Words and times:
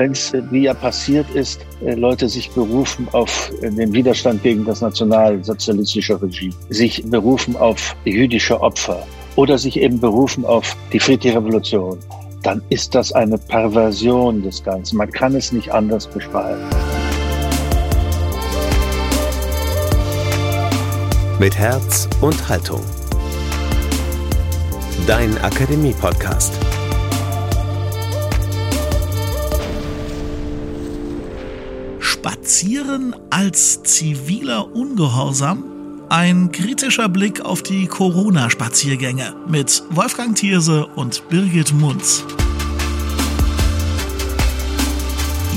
wenn 0.00 0.12
es, 0.12 0.32
wie 0.50 0.62
ja 0.62 0.72
passiert 0.72 1.28
ist, 1.34 1.60
äh, 1.84 1.94
Leute 1.94 2.26
sich 2.26 2.50
berufen 2.52 3.06
auf 3.12 3.52
äh, 3.60 3.70
den 3.70 3.92
Widerstand 3.92 4.42
gegen 4.42 4.64
das 4.64 4.80
nationalsozialistische 4.80 6.20
Regime, 6.22 6.54
sich 6.70 7.04
berufen 7.04 7.54
auf 7.56 7.94
jüdische 8.06 8.58
Opfer 8.62 9.06
oder 9.36 9.58
sich 9.58 9.78
eben 9.78 10.00
berufen 10.00 10.46
auf 10.46 10.74
die 10.90 10.98
friedliche 10.98 11.36
Revolution, 11.36 11.98
dann 12.42 12.62
ist 12.70 12.94
das 12.94 13.12
eine 13.12 13.36
Perversion 13.36 14.42
des 14.42 14.64
Ganzen. 14.64 14.96
Man 14.96 15.10
kann 15.12 15.34
es 15.34 15.52
nicht 15.52 15.70
anders 15.70 16.06
beschreiben. 16.06 16.62
Mit 21.38 21.54
Herz 21.58 22.08
und 22.22 22.48
Haltung. 22.48 22.80
Dein 25.06 25.36
Akademie-Podcast. 25.38 26.69
Spazieren 32.50 33.14
als 33.30 33.80
ziviler 33.84 34.74
Ungehorsam? 34.74 35.62
Ein 36.08 36.50
kritischer 36.50 37.08
Blick 37.08 37.42
auf 37.42 37.62
die 37.62 37.86
Corona-Spaziergänge 37.86 39.36
mit 39.46 39.84
Wolfgang 39.90 40.34
Thierse 40.36 40.84
und 40.84 41.28
Birgit 41.28 41.72
Munz. 41.72 42.24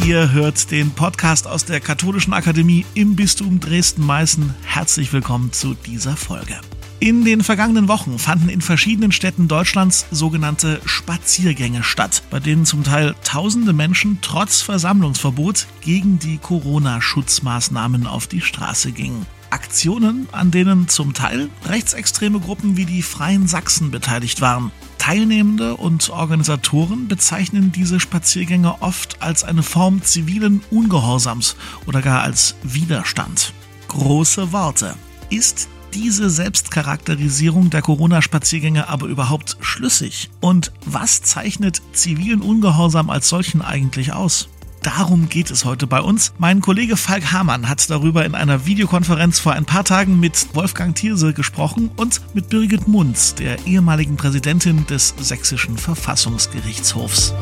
Ihr 0.05 0.33
hört 0.33 0.69
den 0.69 0.91
Podcast 0.91 1.47
aus 1.47 1.66
der 1.66 1.79
Katholischen 1.79 2.33
Akademie 2.33 2.85
im 2.94 3.16
Bistum 3.16 3.59
Dresden-Meißen. 3.59 4.53
Herzlich 4.63 5.11
willkommen 5.13 5.52
zu 5.52 5.73
dieser 5.73 6.16
Folge. 6.16 6.59
In 7.03 7.25
den 7.25 7.43
vergangenen 7.43 7.89
Wochen 7.89 8.17
fanden 8.17 8.48
in 8.48 8.62
verschiedenen 8.62 9.11
Städten 9.11 9.49
Deutschlands 9.49 10.05
sogenannte 10.09 10.80
Spaziergänge 10.85 11.84
statt, 11.84 12.23
bei 12.30 12.39
denen 12.39 12.66
zum 12.66 12.85
Teil 12.85 13.13
tausende 13.25 13.73
Menschen 13.73 14.20
trotz 14.21 14.61
Versammlungsverbot 14.61 15.67
gegen 15.81 16.17
die 16.17 16.38
Corona-Schutzmaßnahmen 16.38 18.08
auf 18.08 18.27
die 18.27 18.39
Straße 18.39 18.94
gingen. 18.94 19.25
Aktionen, 19.50 20.30
an 20.31 20.50
denen 20.50 20.88
zum 20.88 21.14
Teil 21.14 21.50
rechtsextreme 21.66 22.39
Gruppen 22.39 22.77
wie 22.77 22.86
die 22.86 23.02
Freien 23.02 23.49
Sachsen 23.49 23.92
beteiligt 23.92 24.39
waren. 24.39 24.72
Teilnehmende 24.97 25.75
und 25.75 26.09
Organisatoren 26.09 27.09
bezeichnen 27.09 27.73
diese 27.73 27.99
Spaziergänge 27.99 28.81
oft 28.81 29.22
als 29.22 29.44
eine 29.44 29.61
Form 29.61 30.03
zivilen 30.03 30.61
Ungehorsams 30.72 31.58
oder 31.86 32.02
gar 32.02 32.22
als 32.22 32.55
Widerstand. 32.64 33.52
Große 33.89 34.53
Worte. 34.53 34.95
Ist 35.30 35.67
diese 35.94 36.30
Selbstcharakterisierung 36.30 37.69
der 37.69 37.81
Corona-Spaziergänge 37.81 38.89
aber 38.89 39.08
überhaupt 39.08 39.58
schlüssig? 39.61 40.30
Und 40.41 40.72
was 40.86 41.22
zeichnet 41.22 41.81
zivilen 41.94 42.41
Ungehorsam 42.41 43.09
als 43.09 43.30
solchen 43.30 43.61
eigentlich 43.61 44.14
aus? 44.14 44.49
Darum 44.81 45.30
geht 45.30 45.49
es 45.49 45.64
heute 45.64 45.88
bei 45.88 46.02
uns. 46.02 46.33
Mein 46.38 46.59
Kollege 46.59 46.97
Falk 46.97 47.31
Hamann 47.31 47.69
hat 47.69 47.89
darüber 47.89 48.25
in 48.25 48.36
einer 48.36 48.66
Videokonferenz 48.66 49.39
vor 49.39 49.53
ein 49.53 49.64
paar 49.64 49.86
Tagen 49.86 50.19
mit 50.19 50.53
Wolfgang 50.53 50.94
Thierse 50.94 51.33
gesprochen 51.33 51.89
und 51.95 52.21
mit 52.33 52.49
Birgit 52.49 52.88
Munz, 52.88 53.36
der 53.36 53.66
ehemaligen 53.66 54.17
Präsidentin 54.17 54.86
des 54.88 55.14
Sächsischen 55.17 55.77
Verfassungsgerichtshofs. 55.77 57.33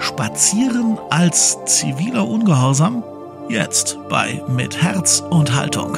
Spazieren 0.00 0.98
als 1.10 1.58
ziviler 1.66 2.26
Ungehorsam? 2.26 3.04
Jetzt 3.48 3.96
bei 4.08 4.42
Mit 4.48 4.82
Herz 4.82 5.22
und 5.30 5.54
Haltung. 5.54 5.94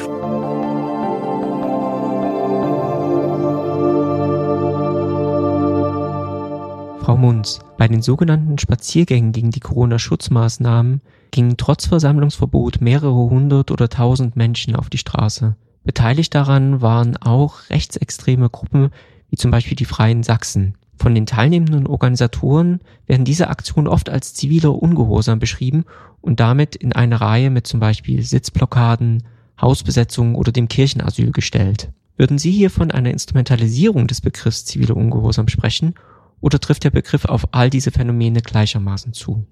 Frau 7.00 7.16
Munz, 7.16 7.60
bei 7.78 7.88
den 7.88 8.02
sogenannten 8.02 8.58
Spaziergängen 8.58 9.32
gegen 9.32 9.50
die 9.50 9.60
Corona-Schutzmaßnahmen 9.60 11.00
gingen 11.30 11.56
trotz 11.56 11.86
Versammlungsverbot 11.86 12.82
mehrere 12.82 13.14
hundert 13.14 13.70
oder 13.70 13.88
tausend 13.88 14.36
Menschen 14.36 14.76
auf 14.76 14.90
die 14.90 14.98
Straße. 14.98 15.56
Beteiligt 15.84 16.34
daran 16.34 16.82
waren 16.82 17.16
auch 17.16 17.70
rechtsextreme 17.70 18.50
Gruppen 18.50 18.90
wie 19.30 19.36
zum 19.36 19.50
Beispiel 19.50 19.76
die 19.76 19.86
Freien 19.86 20.22
Sachsen. 20.22 20.74
Von 20.98 21.14
den 21.14 21.26
teilnehmenden 21.26 21.86
Organisatoren 21.86 22.80
werden 23.06 23.24
diese 23.24 23.48
Aktionen 23.48 23.86
oft 23.86 24.10
als 24.10 24.34
ziviler 24.34 24.74
Ungehorsam 24.74 25.38
beschrieben 25.38 25.84
und 26.20 26.40
damit 26.40 26.74
in 26.74 26.92
eine 26.92 27.20
Reihe 27.20 27.50
mit 27.50 27.66
zum 27.66 27.78
Beispiel 27.78 28.22
Sitzblockaden, 28.22 29.22
Hausbesetzungen 29.60 30.34
oder 30.34 30.50
dem 30.50 30.68
Kirchenasyl 30.68 31.30
gestellt. 31.30 31.92
Würden 32.16 32.38
Sie 32.38 32.50
hier 32.50 32.70
von 32.70 32.90
einer 32.90 33.12
Instrumentalisierung 33.12 34.08
des 34.08 34.20
Begriffs 34.20 34.64
ziviler 34.64 34.96
Ungehorsam 34.96 35.46
sprechen 35.46 35.94
oder 36.40 36.58
trifft 36.58 36.82
der 36.84 36.90
Begriff 36.90 37.24
auf 37.24 37.46
all 37.52 37.70
diese 37.70 37.92
Phänomene 37.92 38.42
gleichermaßen 38.42 39.12
zu? 39.12 39.46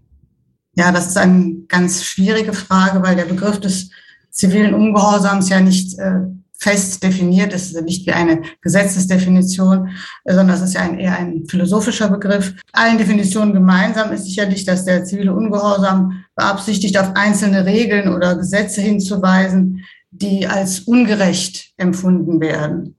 Ja, 0.75 0.91
das 0.91 1.07
ist 1.09 1.17
eine 1.17 1.63
ganz 1.69 2.05
schwierige 2.05 2.53
Frage, 2.53 3.03
weil 3.03 3.17
der 3.17 3.25
Begriff 3.25 3.61
des 3.61 3.91
zivilen 4.31 4.75
Ungehorsams 4.75 5.49
ja 5.49 5.61
nicht 5.61 5.99
äh, 5.99 6.23
fest 6.59 7.03
definiert 7.03 7.53
ist, 7.53 7.75
also 7.75 7.85
nicht 7.85 8.07
wie 8.07 8.13
eine 8.13 8.43
Gesetzesdefinition, 8.63 9.91
sondern 10.25 10.51
es 10.51 10.63
ist 10.63 10.75
ja 10.75 10.83
ein, 10.83 10.99
eher 10.99 11.17
ein 11.17 11.45
philosophischer 11.49 12.09
Begriff. 12.09 12.55
Allen 12.73 12.99
Definitionen 12.99 13.53
gemeinsam 13.53 14.13
ist 14.13 14.25
sicherlich, 14.25 14.65
dass 14.65 14.85
der 14.85 15.05
zivile 15.05 15.35
Ungehorsam 15.35 16.25
beabsichtigt, 16.35 16.99
auf 16.99 17.15
einzelne 17.15 17.67
Regeln 17.67 18.13
oder 18.13 18.37
Gesetze 18.37 18.81
hinzuweisen, 18.81 19.85
die 20.11 20.47
als 20.47 20.81
ungerecht 20.81 21.73
empfunden 21.77 22.41
werden. 22.41 22.97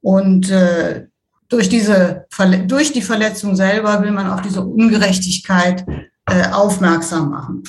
Und 0.00 0.50
äh, 0.50 1.06
durch, 1.48 1.68
diese, 1.68 2.26
durch 2.66 2.92
die 2.92 3.02
Verletzung 3.02 3.56
selber 3.56 4.02
will 4.02 4.12
man 4.12 4.30
auf 4.30 4.40
diese 4.40 4.64
Ungerechtigkeit 4.64 5.84
äh, 6.26 6.48
aufmerksam 6.50 7.30
machen 7.30 7.62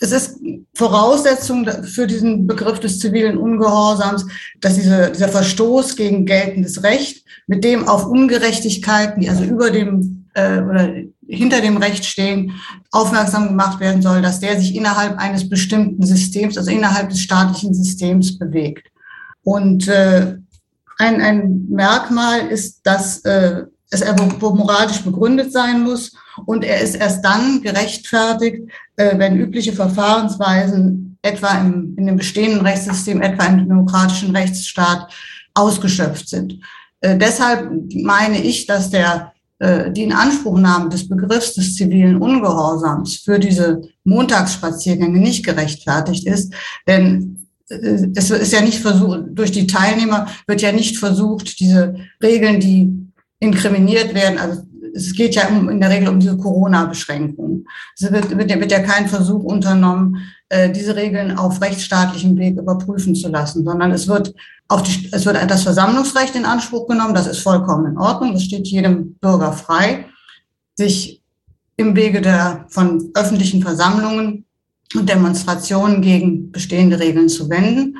es 0.00 0.12
ist 0.12 0.38
Voraussetzung 0.74 1.66
für 1.84 2.06
diesen 2.06 2.46
Begriff 2.46 2.80
des 2.80 3.00
zivilen 3.00 3.36
Ungehorsams, 3.36 4.26
dass 4.60 4.74
diese, 4.74 5.10
dieser 5.12 5.28
Verstoß 5.28 5.96
gegen 5.96 6.24
geltendes 6.24 6.82
Recht, 6.82 7.24
mit 7.46 7.64
dem 7.64 7.88
auf 7.88 8.06
Ungerechtigkeiten, 8.06 9.20
die 9.22 9.28
also 9.28 9.44
über 9.44 9.70
dem 9.70 10.26
äh, 10.34 10.60
oder 10.60 10.92
hinter 11.26 11.60
dem 11.60 11.76
Recht 11.76 12.04
stehen, 12.04 12.52
aufmerksam 12.90 13.48
gemacht 13.48 13.80
werden 13.80 14.02
soll, 14.02 14.22
dass 14.22 14.40
der 14.40 14.58
sich 14.58 14.74
innerhalb 14.74 15.18
eines 15.18 15.48
bestimmten 15.48 16.04
Systems, 16.06 16.56
also 16.56 16.70
innerhalb 16.70 17.10
des 17.10 17.20
staatlichen 17.20 17.74
Systems 17.74 18.38
bewegt. 18.38 18.88
Und 19.42 19.88
äh, 19.88 20.36
ein, 20.98 21.20
ein 21.20 21.66
Merkmal 21.70 22.48
ist, 22.48 22.80
dass 22.84 23.24
äh, 23.24 23.64
es 23.90 24.04
moralisch 24.40 25.02
begründet 25.02 25.52
sein 25.52 25.82
muss 25.82 26.12
und 26.46 26.64
er 26.64 26.80
ist 26.80 26.96
erst 26.96 27.24
dann 27.24 27.62
gerechtfertigt, 27.62 28.70
äh, 28.96 29.18
wenn 29.18 29.38
übliche 29.38 29.72
Verfahrensweisen 29.72 31.18
etwa 31.22 31.58
im, 31.58 31.94
in 31.96 32.06
dem 32.06 32.16
bestehenden 32.16 32.60
Rechtssystem, 32.60 33.22
etwa 33.22 33.46
im 33.46 33.68
demokratischen 33.68 34.34
Rechtsstaat 34.34 35.12
ausgeschöpft 35.54 36.28
sind. 36.28 36.60
Äh, 37.00 37.16
deshalb 37.16 37.70
meine 37.94 38.42
ich, 38.42 38.66
dass 38.66 38.90
der, 38.90 39.32
äh, 39.58 39.90
die 39.90 40.04
Inanspruchnahme 40.04 40.90
des 40.90 41.08
Begriffs 41.08 41.54
des 41.54 41.74
zivilen 41.74 42.18
Ungehorsams 42.18 43.16
für 43.16 43.38
diese 43.38 43.82
Montagsspaziergänge 44.04 45.18
nicht 45.18 45.44
gerechtfertigt 45.44 46.26
ist, 46.26 46.52
denn 46.86 47.34
es 47.70 48.30
ist 48.30 48.54
ja 48.54 48.62
nicht 48.62 48.78
versucht, 48.78 49.24
durch 49.32 49.52
die 49.52 49.66
Teilnehmer 49.66 50.26
wird 50.46 50.62
ja 50.62 50.72
nicht 50.72 50.96
versucht, 50.96 51.60
diese 51.60 51.96
Regeln, 52.22 52.60
die 52.60 53.07
inkriminiert 53.40 54.14
werden, 54.14 54.38
also 54.38 54.62
es 54.94 55.12
geht 55.14 55.34
ja 55.34 55.46
in 55.46 55.80
der 55.80 55.90
Regel 55.90 56.08
um 56.08 56.18
diese 56.18 56.36
Corona-Beschränkungen. 56.36 57.66
Es 57.96 58.10
wird, 58.10 58.36
wird, 58.36 58.48
wird 58.48 58.72
ja 58.72 58.80
kein 58.80 59.08
Versuch 59.08 59.44
unternommen, 59.44 60.18
äh, 60.48 60.70
diese 60.70 60.96
Regeln 60.96 61.36
auf 61.36 61.60
rechtsstaatlichem 61.60 62.36
Weg 62.36 62.56
überprüfen 62.56 63.14
zu 63.14 63.28
lassen, 63.28 63.64
sondern 63.64 63.92
es 63.92 64.08
wird 64.08 64.34
auf 64.66 64.82
die, 64.82 65.08
es 65.12 65.24
wird 65.24 65.38
das 65.50 65.62
Versammlungsrecht 65.62 66.34
in 66.34 66.44
Anspruch 66.44 66.88
genommen. 66.88 67.14
Das 67.14 67.26
ist 67.26 67.40
vollkommen 67.40 67.92
in 67.92 67.98
Ordnung. 67.98 68.34
Es 68.34 68.44
steht 68.44 68.66
jedem 68.66 69.14
Bürger 69.14 69.52
frei, 69.52 70.06
sich 70.74 71.22
im 71.76 71.94
Wege 71.94 72.20
der, 72.20 72.66
von 72.68 73.10
öffentlichen 73.14 73.62
Versammlungen 73.62 74.44
und 74.94 75.08
Demonstrationen 75.08 76.02
gegen 76.02 76.50
bestehende 76.50 76.98
Regeln 76.98 77.28
zu 77.28 77.48
wenden. 77.48 77.98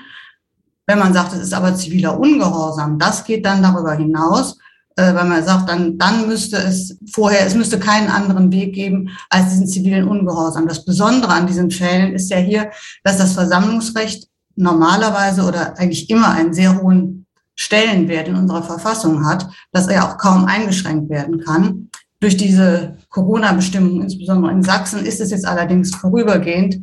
Wenn 0.86 0.98
man 0.98 1.12
sagt, 1.12 1.34
es 1.34 1.40
ist 1.40 1.54
aber 1.54 1.74
ziviler 1.74 2.18
Ungehorsam, 2.18 2.98
das 2.98 3.24
geht 3.24 3.44
dann 3.44 3.62
darüber 3.62 3.94
hinaus 3.94 4.58
äh, 4.98 5.14
weil 5.14 5.26
man 5.26 5.44
sagt, 5.44 5.68
dann, 5.68 5.96
dann 5.96 6.26
müsste 6.26 6.56
es 6.56 6.98
vorher, 7.12 7.46
es 7.46 7.54
müsste 7.54 7.78
keinen 7.78 8.10
anderen 8.10 8.50
Weg 8.50 8.74
geben 8.74 9.10
als 9.30 9.50
diesen 9.50 9.68
zivilen 9.68 10.08
Ungehorsam. 10.08 10.66
Das 10.66 10.84
Besondere 10.84 11.30
an 11.32 11.46
diesen 11.46 11.70
Fällen 11.70 12.14
ist 12.14 12.28
ja 12.30 12.38
hier, 12.38 12.72
dass 13.04 13.16
das 13.16 13.34
Versammlungsrecht 13.34 14.26
normalerweise 14.56 15.44
oder 15.44 15.78
eigentlich 15.78 16.10
immer 16.10 16.30
einen 16.30 16.52
sehr 16.52 16.82
hohen 16.82 17.26
Stellenwert 17.54 18.26
in 18.26 18.34
unserer 18.34 18.64
Verfassung 18.64 19.24
hat, 19.24 19.48
dass 19.70 19.86
er 19.86 20.04
auch 20.04 20.18
kaum 20.18 20.46
eingeschränkt 20.46 21.08
werden 21.10 21.44
kann. 21.44 21.90
Durch 22.18 22.36
diese 22.36 22.96
Corona-Bestimmungen, 23.08 24.02
insbesondere 24.02 24.50
in 24.50 24.64
Sachsen, 24.64 25.06
ist 25.06 25.20
es 25.20 25.30
jetzt 25.30 25.46
allerdings 25.46 25.94
vorübergehend 25.94 26.80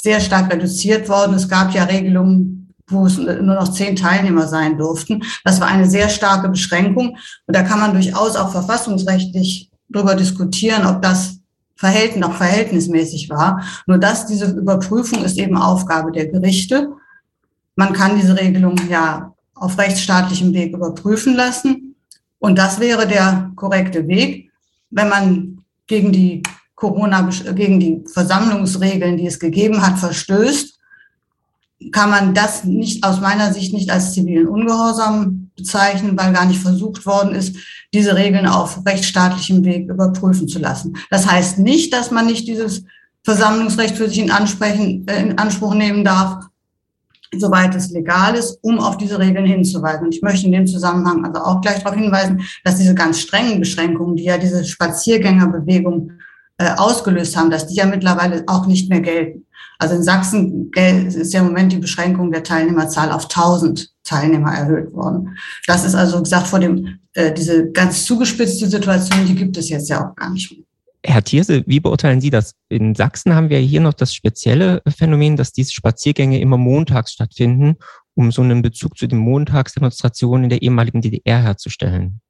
sehr 0.00 0.20
stark 0.20 0.52
reduziert 0.52 1.08
worden. 1.08 1.34
Es 1.34 1.48
gab 1.48 1.74
ja 1.74 1.82
Regelungen 1.82 2.65
wo 2.88 3.06
es 3.06 3.18
nur 3.18 3.40
noch 3.40 3.72
zehn 3.72 3.96
Teilnehmer 3.96 4.46
sein 4.46 4.78
durften. 4.78 5.22
Das 5.44 5.60
war 5.60 5.68
eine 5.68 5.88
sehr 5.88 6.08
starke 6.08 6.48
Beschränkung. 6.48 7.16
Und 7.46 7.56
da 7.56 7.62
kann 7.62 7.80
man 7.80 7.92
durchaus 7.92 8.36
auch 8.36 8.52
verfassungsrechtlich 8.52 9.70
darüber 9.88 10.14
diskutieren, 10.14 10.86
ob 10.86 11.02
das 11.02 11.38
verhält, 11.74 12.16
noch 12.16 12.34
verhältnismäßig 12.34 13.28
war. 13.28 13.62
Nur 13.86 13.98
dass 13.98 14.26
diese 14.26 14.50
Überprüfung 14.52 15.24
ist 15.24 15.38
eben 15.38 15.56
Aufgabe 15.56 16.12
der 16.12 16.28
Gerichte. 16.28 16.92
Man 17.74 17.92
kann 17.92 18.16
diese 18.16 18.38
Regelung 18.38 18.76
ja 18.88 19.34
auf 19.54 19.78
rechtsstaatlichem 19.78 20.52
Weg 20.52 20.74
überprüfen 20.74 21.34
lassen. 21.34 21.96
Und 22.38 22.58
das 22.58 22.80
wäre 22.80 23.06
der 23.06 23.50
korrekte 23.56 24.06
Weg, 24.06 24.50
wenn 24.90 25.08
man 25.08 25.58
gegen 25.86 26.12
die 26.12 26.42
Corona, 26.74 27.28
gegen 27.54 27.80
die 27.80 28.04
Versammlungsregeln, 28.12 29.16
die 29.16 29.26
es 29.26 29.38
gegeben 29.38 29.80
hat, 29.80 29.98
verstößt, 29.98 30.75
kann 31.92 32.10
man 32.10 32.34
das 32.34 32.64
nicht 32.64 33.04
aus 33.04 33.20
meiner 33.20 33.52
Sicht 33.52 33.72
nicht 33.72 33.90
als 33.90 34.12
zivilen 34.12 34.48
Ungehorsam 34.48 35.50
bezeichnen, 35.56 36.16
weil 36.16 36.32
gar 36.32 36.46
nicht 36.46 36.60
versucht 36.60 37.06
worden 37.06 37.34
ist, 37.34 37.56
diese 37.92 38.14
Regeln 38.16 38.46
auf 38.46 38.84
rechtsstaatlichem 38.86 39.64
Weg 39.64 39.88
überprüfen 39.88 40.48
zu 40.48 40.58
lassen. 40.58 40.96
Das 41.10 41.30
heißt 41.30 41.58
nicht, 41.58 41.92
dass 41.92 42.10
man 42.10 42.26
nicht 42.26 42.48
dieses 42.48 42.84
Versammlungsrecht 43.24 43.96
für 43.96 44.08
sich 44.08 44.18
in, 44.18 44.30
Ansprechen, 44.30 45.06
äh, 45.08 45.20
in 45.20 45.38
Anspruch 45.38 45.74
nehmen 45.74 46.04
darf, 46.04 46.44
soweit 47.36 47.74
es 47.74 47.90
legal 47.90 48.34
ist, 48.34 48.58
um 48.62 48.78
auf 48.78 48.96
diese 48.98 49.18
Regeln 49.18 49.46
hinzuweisen. 49.46 50.06
Und 50.06 50.14
ich 50.14 50.22
möchte 50.22 50.46
in 50.46 50.52
dem 50.52 50.66
Zusammenhang 50.66 51.24
also 51.24 51.40
auch 51.40 51.60
gleich 51.60 51.82
darauf 51.82 51.98
hinweisen, 51.98 52.42
dass 52.64 52.76
diese 52.76 52.94
ganz 52.94 53.18
strengen 53.18 53.58
Beschränkungen, 53.58 54.16
die 54.16 54.24
ja 54.24 54.38
diese 54.38 54.64
Spaziergängerbewegung 54.64 56.12
äh, 56.58 56.70
ausgelöst 56.76 57.36
haben, 57.36 57.50
dass 57.50 57.66
die 57.66 57.74
ja 57.74 57.86
mittlerweile 57.86 58.44
auch 58.46 58.66
nicht 58.66 58.88
mehr 58.88 59.00
gelten. 59.00 59.45
Also 59.78 59.94
in 59.94 60.02
Sachsen 60.02 60.70
ist 60.74 61.32
ja 61.32 61.40
im 61.40 61.46
Moment 61.46 61.72
die 61.72 61.78
Beschränkung 61.78 62.32
der 62.32 62.42
Teilnehmerzahl 62.42 63.12
auf 63.12 63.24
1000 63.24 63.90
Teilnehmer 64.04 64.52
erhöht 64.52 64.92
worden. 64.92 65.36
Das 65.66 65.84
ist 65.84 65.94
also 65.94 66.22
gesagt 66.22 66.46
vor 66.46 66.60
dem, 66.60 66.98
äh, 67.14 67.32
diese 67.32 67.70
ganz 67.72 68.04
zugespitzte 68.04 68.66
Situation, 68.66 69.26
die 69.26 69.34
gibt 69.34 69.56
es 69.56 69.68
jetzt 69.68 69.88
ja 69.88 70.08
auch 70.08 70.14
gar 70.14 70.30
nicht 70.30 70.50
mehr. 70.52 70.62
Herr 71.04 71.22
Thierse, 71.22 71.62
wie 71.66 71.78
beurteilen 71.78 72.20
Sie 72.20 72.30
das? 72.30 72.54
In 72.68 72.94
Sachsen 72.94 73.34
haben 73.34 73.48
wir 73.48 73.58
hier 73.58 73.80
noch 73.80 73.94
das 73.94 74.12
spezielle 74.12 74.82
Phänomen, 74.88 75.36
dass 75.36 75.52
diese 75.52 75.72
Spaziergänge 75.72 76.40
immer 76.40 76.56
montags 76.56 77.12
stattfinden, 77.12 77.76
um 78.14 78.32
so 78.32 78.42
einen 78.42 78.60
Bezug 78.60 78.98
zu 78.98 79.06
den 79.06 79.18
Montagsdemonstrationen 79.18 80.44
in 80.44 80.50
der 80.50 80.62
ehemaligen 80.62 81.02
DDR 81.02 81.42
herzustellen. 81.42 82.20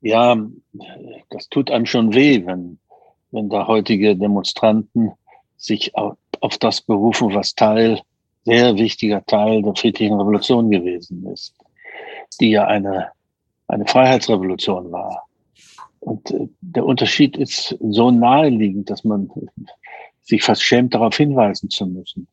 Ja, 0.00 0.34
das 1.28 1.48
tut 1.50 1.70
einem 1.70 1.84
schon 1.84 2.14
weh, 2.14 2.46
wenn, 2.46 2.78
wenn 3.32 3.50
da 3.50 3.66
heutige 3.66 4.16
Demonstranten 4.16 5.12
sich 5.58 5.94
auf, 6.40 6.58
das 6.58 6.80
berufen, 6.80 7.34
was 7.34 7.54
Teil, 7.54 8.00
sehr 8.44 8.76
wichtiger 8.76 9.24
Teil 9.26 9.62
der 9.62 9.74
friedlichen 9.74 10.14
Revolution 10.14 10.70
gewesen 10.70 11.26
ist, 11.32 11.54
die 12.40 12.50
ja 12.50 12.66
eine, 12.66 13.08
eine 13.68 13.86
Freiheitsrevolution 13.86 14.90
war. 14.90 15.26
Und 16.00 16.30
äh, 16.30 16.48
der 16.60 16.84
Unterschied 16.84 17.36
ist 17.36 17.76
so 17.80 18.10
naheliegend, 18.10 18.90
dass 18.90 19.04
man 19.04 19.30
sich 20.22 20.42
fast 20.42 20.62
schämt, 20.62 20.94
darauf 20.94 21.16
hinweisen 21.16 21.70
zu 21.70 21.86
müssen. 21.86 22.26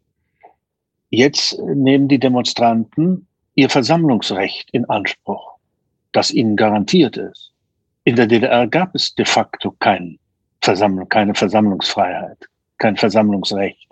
Jetzt 1.10 1.60
nehmen 1.60 2.08
die 2.08 2.20
Demonstranten 2.20 3.28
ihr 3.56 3.70
Versammlungsrecht 3.70 4.70
in 4.72 4.86
Anspruch, 4.86 5.56
das 6.12 6.32
ihnen 6.32 6.56
garantiert 6.56 7.18
ist. 7.18 7.52
In 8.04 8.16
der 8.16 8.28
DDR 8.28 8.68
gab 8.68 8.94
es 8.96 9.16
de 9.16 9.26
facto 9.26 9.72
kein 9.80 10.20
Versammlung, 10.62 11.10
keine 11.10 11.34
Versammlungsfreiheit, 11.34 12.38
kein 12.78 12.96
Versammlungsrecht. 12.96 13.88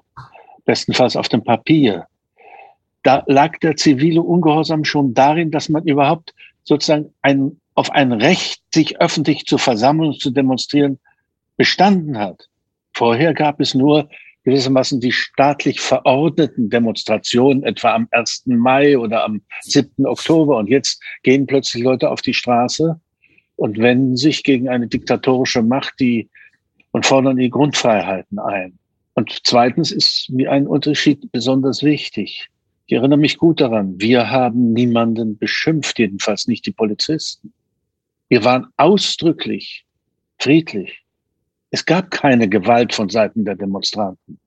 Bestenfalls 0.66 1.16
auf 1.16 1.30
dem 1.30 1.44
Papier. 1.44 2.08
Da 3.04 3.24
lag 3.28 3.60
der 3.60 3.76
zivile 3.76 4.22
Ungehorsam 4.22 4.84
schon 4.84 5.14
darin, 5.14 5.52
dass 5.52 5.70
man 5.70 5.86
überhaupt 5.86 6.34
sozusagen 6.64 7.14
ein 7.22 7.60
auf 7.76 7.92
ein 7.92 8.14
Recht, 8.14 8.64
sich 8.74 9.00
öffentlich 9.02 9.46
zu 9.46 9.58
versammeln 9.58 10.12
und 10.12 10.22
zu 10.22 10.32
demonstrieren, 10.32 10.98
bestanden 11.58 12.18
hat. 12.18 12.48
Vorher 12.94 13.34
gab 13.34 13.60
es 13.60 13.76
nur 13.76 14.10
gewissermaßen 14.46 15.02
die 15.02 15.12
staatlich 15.12 15.82
verordneten 15.82 16.70
Demonstrationen, 16.70 17.64
etwa 17.64 17.94
am 17.94 18.08
1. 18.12 18.44
Mai 18.46 18.98
oder 18.98 19.26
am 19.26 19.42
7. 19.64 20.06
Oktober. 20.06 20.58
Und 20.58 20.70
jetzt 20.70 21.04
gehen 21.24 21.48
plötzlich 21.48 21.84
Leute 21.84 22.10
auf 22.10 22.22
die 22.22 22.34
Straße 22.34 23.00
und 23.58 23.78
wenden 23.78 24.16
sich 24.16 24.44
gegen 24.44 24.70
eine 24.70 24.88
diktatorische 24.88 25.62
Macht, 25.62 26.00
die 26.00 26.30
und 26.92 27.06
fordern 27.06 27.38
die 27.38 27.50
Grundfreiheiten 27.50 28.40
ein. 28.40 28.78
Und 29.16 29.40
zweitens 29.44 29.92
ist 29.92 30.30
mir 30.30 30.52
ein 30.52 30.68
Unterschied 30.68 31.32
besonders 31.32 31.84
wichtig. 31.84 32.50
Ich 32.86 32.96
erinnere 32.96 33.18
mich 33.18 33.38
gut 33.38 33.62
daran, 33.62 34.00
wir 34.00 34.30
haben 34.30 34.74
niemanden 34.74 35.38
beschimpft, 35.38 35.98
jedenfalls 35.98 36.48
nicht 36.48 36.66
die 36.66 36.72
Polizisten. 36.72 37.54
Wir 38.28 38.44
waren 38.44 38.68
ausdrücklich 38.78 39.86
friedlich. 40.38 41.02
Es 41.72 41.86
gab 41.86 42.12
keine 42.12 42.48
Gewalt 42.48 42.94
von 42.94 43.10
Seiten 43.10 43.46
der 43.46 43.56
Demonstranten. 43.56 44.38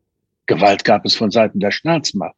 Gewalt 0.46 0.84
gab 0.84 1.04
es 1.04 1.14
von 1.14 1.30
Seiten 1.30 1.60
der 1.60 1.70
Staatsmacht, 1.70 2.36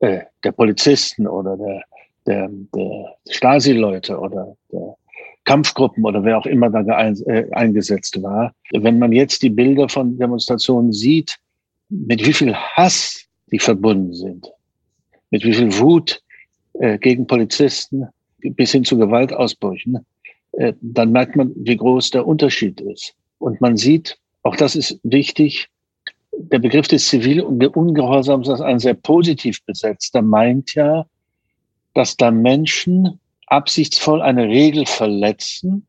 äh, 0.00 0.22
der 0.44 0.52
Polizisten 0.52 1.26
oder 1.26 1.56
der, 1.56 1.82
der, 2.26 2.48
der 2.74 3.16
Stasi-Leute 3.30 4.18
oder 4.18 4.56
der 4.70 4.96
Kampfgruppen 5.44 6.04
oder 6.04 6.22
wer 6.24 6.38
auch 6.38 6.46
immer 6.46 6.70
da 6.70 6.82
äh, 6.82 7.50
eingesetzt 7.52 8.20
war. 8.22 8.52
Wenn 8.72 8.98
man 8.98 9.12
jetzt 9.12 9.42
die 9.42 9.50
Bilder 9.50 9.88
von 9.88 10.18
Demonstrationen 10.18 10.92
sieht, 10.92 11.38
mit 11.88 12.24
wie 12.24 12.32
viel 12.32 12.54
Hass 12.54 13.24
die 13.50 13.58
verbunden 13.58 14.12
sind, 14.12 14.50
mit 15.30 15.44
wie 15.44 15.54
viel 15.54 15.78
Wut 15.78 16.22
äh, 16.74 16.98
gegen 16.98 17.26
Polizisten 17.26 18.06
bis 18.40 18.72
hin 18.72 18.84
zu 18.84 18.96
Gewaltausbrüchen, 18.98 20.04
äh, 20.52 20.74
dann 20.80 21.12
merkt 21.12 21.36
man, 21.36 21.52
wie 21.56 21.76
groß 21.76 22.10
der 22.10 22.26
Unterschied 22.26 22.80
ist. 22.80 23.14
Und 23.38 23.60
man 23.60 23.76
sieht, 23.76 24.18
auch 24.42 24.56
das 24.56 24.76
ist 24.76 25.00
wichtig, 25.02 25.68
der 26.32 26.58
Begriff 26.58 26.88
des 26.88 27.08
Zivil- 27.08 27.42
und 27.42 27.64
Ungehorsams 27.76 28.48
ist 28.48 28.60
ein 28.60 28.78
sehr 28.78 28.94
positiv 28.94 29.64
besetzter, 29.64 30.22
meint 30.22 30.74
ja, 30.74 31.06
dass 31.94 32.16
da 32.16 32.30
Menschen 32.30 33.18
absichtsvoll 33.46 34.22
eine 34.22 34.46
Regel 34.46 34.86
verletzen, 34.86 35.86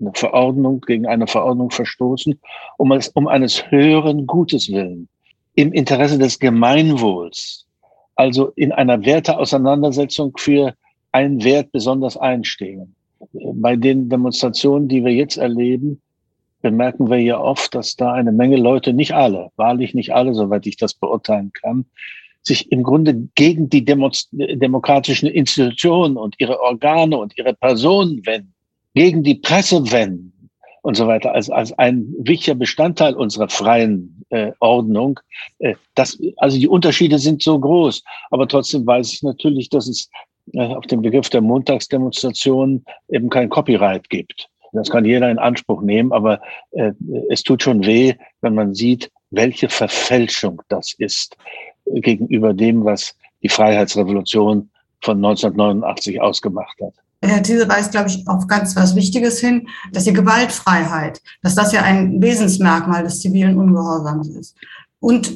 eine 0.00 0.12
Verordnung 0.14 0.80
gegen 0.82 1.06
eine 1.06 1.26
Verordnung 1.26 1.70
verstoßen, 1.70 2.38
um, 2.78 2.92
es, 2.92 3.08
um 3.08 3.26
eines 3.26 3.70
höheren 3.70 4.26
Gutes 4.26 4.70
willen, 4.70 5.08
im 5.54 5.72
Interesse 5.72 6.18
des 6.18 6.38
Gemeinwohls, 6.38 7.66
also 8.14 8.52
in 8.56 8.72
einer 8.72 9.04
Werteauseinandersetzung 9.04 10.36
für 10.36 10.74
einen 11.12 11.42
Wert 11.42 11.72
besonders 11.72 12.16
einstehen. 12.16 12.94
Bei 13.32 13.76
den 13.76 14.08
Demonstrationen, 14.08 14.88
die 14.88 15.04
wir 15.04 15.12
jetzt 15.12 15.36
erleben, 15.36 16.00
bemerken 16.62 17.10
wir 17.10 17.18
ja 17.18 17.38
oft, 17.40 17.74
dass 17.74 17.96
da 17.96 18.12
eine 18.12 18.32
Menge 18.32 18.56
Leute, 18.56 18.92
nicht 18.92 19.14
alle, 19.14 19.50
wahrlich 19.56 19.94
nicht 19.94 20.14
alle, 20.14 20.34
soweit 20.34 20.66
ich 20.66 20.76
das 20.76 20.94
beurteilen 20.94 21.52
kann, 21.52 21.86
sich 22.42 22.72
im 22.72 22.82
Grunde 22.82 23.28
gegen 23.34 23.68
die 23.68 23.84
demokratischen 23.84 25.28
Institutionen 25.28 26.16
und 26.16 26.36
ihre 26.38 26.60
Organe 26.60 27.18
und 27.18 27.36
ihre 27.36 27.54
Personen 27.54 28.24
wenden, 28.24 28.54
gegen 28.94 29.22
die 29.22 29.36
Presse 29.36 29.90
wenden 29.92 30.39
und 30.82 30.96
so 30.96 31.06
weiter, 31.06 31.34
als, 31.34 31.50
als 31.50 31.72
ein 31.78 32.14
wichtiger 32.18 32.54
Bestandteil 32.54 33.14
unserer 33.14 33.48
freien 33.48 34.24
äh, 34.30 34.52
Ordnung. 34.60 35.20
Äh, 35.58 35.74
das, 35.94 36.18
also 36.36 36.58
die 36.58 36.68
Unterschiede 36.68 37.18
sind 37.18 37.42
so 37.42 37.58
groß, 37.58 38.02
aber 38.30 38.48
trotzdem 38.48 38.86
weiß 38.86 39.12
ich 39.12 39.22
natürlich, 39.22 39.68
dass 39.68 39.88
es 39.88 40.10
auf 40.56 40.86
den 40.86 41.02
Begriff 41.02 41.28
der 41.28 41.42
Montagsdemonstration 41.42 42.84
eben 43.08 43.28
kein 43.28 43.48
Copyright 43.48 44.08
gibt. 44.10 44.48
Das 44.72 44.90
kann 44.90 45.04
jeder 45.04 45.30
in 45.30 45.38
Anspruch 45.38 45.82
nehmen, 45.82 46.12
aber 46.12 46.40
äh, 46.72 46.92
es 47.28 47.42
tut 47.42 47.62
schon 47.62 47.84
weh, 47.84 48.14
wenn 48.40 48.54
man 48.54 48.74
sieht, 48.74 49.10
welche 49.30 49.68
Verfälschung 49.68 50.62
das 50.68 50.94
ist 50.98 51.36
gegenüber 51.86 52.54
dem, 52.54 52.84
was 52.84 53.16
die 53.42 53.48
Freiheitsrevolution 53.48 54.70
von 55.00 55.16
1989 55.16 56.20
ausgemacht 56.20 56.78
hat. 56.80 56.94
Herr 57.22 57.42
Thiese 57.42 57.68
weist, 57.68 57.90
glaube 57.90 58.08
ich, 58.08 58.26
auf 58.26 58.46
ganz 58.46 58.76
was 58.76 58.94
Wichtiges 58.94 59.40
hin, 59.40 59.68
dass 59.92 60.04
die 60.04 60.12
Gewaltfreiheit, 60.12 61.20
dass 61.42 61.54
das 61.54 61.72
ja 61.72 61.82
ein 61.82 62.22
Wesensmerkmal 62.22 63.02
des 63.02 63.20
zivilen 63.20 63.58
Ungehorsams 63.58 64.28
ist 64.28 64.56
und 65.00 65.32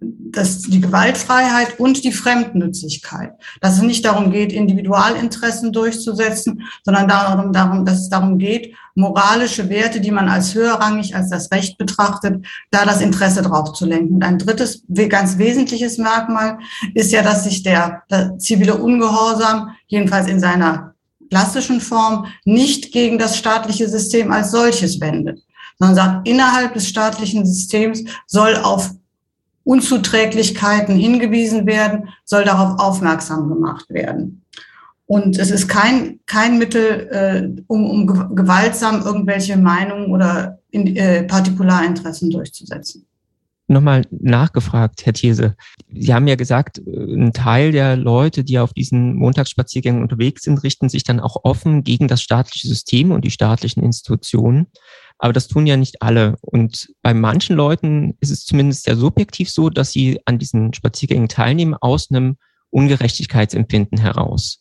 das, 0.00 0.62
die 0.62 0.80
Gewaltfreiheit 0.80 1.78
und 1.78 2.02
die 2.04 2.12
Fremdnützigkeit. 2.12 3.32
Dass 3.60 3.76
es 3.76 3.82
nicht 3.82 4.04
darum 4.04 4.30
geht, 4.30 4.52
Individualinteressen 4.52 5.72
durchzusetzen, 5.72 6.62
sondern 6.84 7.08
darum, 7.08 7.52
darum, 7.52 7.84
dass 7.84 8.00
es 8.00 8.08
darum 8.08 8.38
geht, 8.38 8.74
moralische 8.94 9.68
Werte, 9.68 10.00
die 10.00 10.10
man 10.10 10.28
als 10.28 10.54
höherrangig 10.54 11.14
als 11.14 11.30
das 11.30 11.52
Recht 11.52 11.78
betrachtet, 11.78 12.44
da 12.70 12.84
das 12.84 13.00
Interesse 13.00 13.42
drauf 13.42 13.72
zu 13.74 13.86
lenken. 13.86 14.16
Und 14.16 14.24
ein 14.24 14.38
drittes, 14.38 14.82
ganz 15.08 15.38
wesentliches 15.38 15.98
Merkmal 15.98 16.58
ist 16.94 17.12
ja, 17.12 17.22
dass 17.22 17.44
sich 17.44 17.62
der, 17.62 18.02
der 18.10 18.38
zivile 18.38 18.74
Ungehorsam, 18.76 19.70
jedenfalls 19.86 20.26
in 20.26 20.40
seiner 20.40 20.95
klassischen 21.28 21.80
Form, 21.80 22.26
nicht 22.44 22.92
gegen 22.92 23.18
das 23.18 23.36
staatliche 23.36 23.88
System 23.88 24.32
als 24.32 24.50
solches 24.50 25.00
wendet 25.00 25.40
sondern 25.78 25.96
sagt, 25.96 26.28
innerhalb 26.28 26.74
des 26.74 26.88
staatlichen 26.88 27.46
Systems 27.46 28.04
soll 28.26 28.56
auf 28.56 28.90
Unzuträglichkeiten 29.64 30.96
hingewiesen 30.96 31.66
werden, 31.66 32.08
soll 32.24 32.44
darauf 32.44 32.78
aufmerksam 32.78 33.48
gemacht 33.48 33.90
werden. 33.90 34.42
Und 35.06 35.38
es 35.38 35.50
ist 35.50 35.68
kein, 35.68 36.20
kein 36.26 36.58
Mittel, 36.58 37.08
äh, 37.10 37.62
um, 37.66 37.88
um 37.88 38.34
gewaltsam 38.34 39.02
irgendwelche 39.02 39.56
Meinungen 39.56 40.10
oder 40.10 40.58
in, 40.70 40.96
äh, 40.96 41.22
Partikularinteressen 41.24 42.30
durchzusetzen. 42.30 43.06
Nochmal 43.68 44.02
nachgefragt, 44.10 45.04
Herr 45.04 45.12
Thiese. 45.12 45.56
Sie 45.92 46.14
haben 46.14 46.28
ja 46.28 46.36
gesagt, 46.36 46.78
äh, 46.78 47.14
ein 47.14 47.32
Teil 47.32 47.72
der 47.72 47.96
Leute, 47.96 48.44
die 48.44 48.58
auf 48.60 48.72
diesen 48.72 49.16
Montagsspaziergängen 49.16 50.02
unterwegs 50.02 50.42
sind, 50.42 50.62
richten 50.62 50.88
sich 50.88 51.02
dann 51.02 51.18
auch 51.18 51.44
offen 51.44 51.82
gegen 51.82 52.06
das 52.06 52.22
staatliche 52.22 52.68
System 52.68 53.10
und 53.10 53.24
die 53.24 53.30
staatlichen 53.30 53.82
Institutionen. 53.82 54.68
Aber 55.18 55.32
das 55.32 55.48
tun 55.48 55.66
ja 55.66 55.76
nicht 55.76 56.02
alle. 56.02 56.36
Und 56.42 56.92
bei 57.02 57.12
manchen 57.12 57.56
Leuten 57.56 58.16
ist 58.20 58.30
es 58.30 58.44
zumindest 58.44 58.84
sehr 58.84 58.96
subjektiv 58.96 59.50
so, 59.50 59.68
dass 59.68 59.90
sie 59.90 60.20
an 60.26 60.38
diesen 60.38 60.72
Spaziergängen 60.72 61.28
teilnehmen 61.28 61.74
aus 61.74 62.10
einem 62.10 62.36
Ungerechtigkeitsempfinden 62.70 63.98
heraus. 63.98 64.58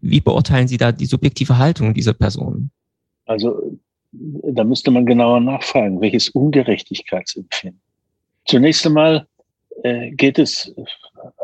Wie 0.00 0.20
beurteilen 0.20 0.68
Sie 0.68 0.76
da 0.76 0.92
die 0.92 1.06
subjektive 1.06 1.58
Haltung 1.58 1.92
dieser 1.92 2.12
Personen? 2.14 2.70
Also 3.24 3.78
da 4.12 4.64
müsste 4.64 4.90
man 4.90 5.04
genauer 5.04 5.40
nachfragen, 5.40 6.00
welches 6.00 6.28
Ungerechtigkeitsempfinden. 6.28 7.80
Zunächst 8.46 8.86
einmal 8.86 9.26
äh, 9.82 10.10
geht 10.10 10.38
es 10.38 10.72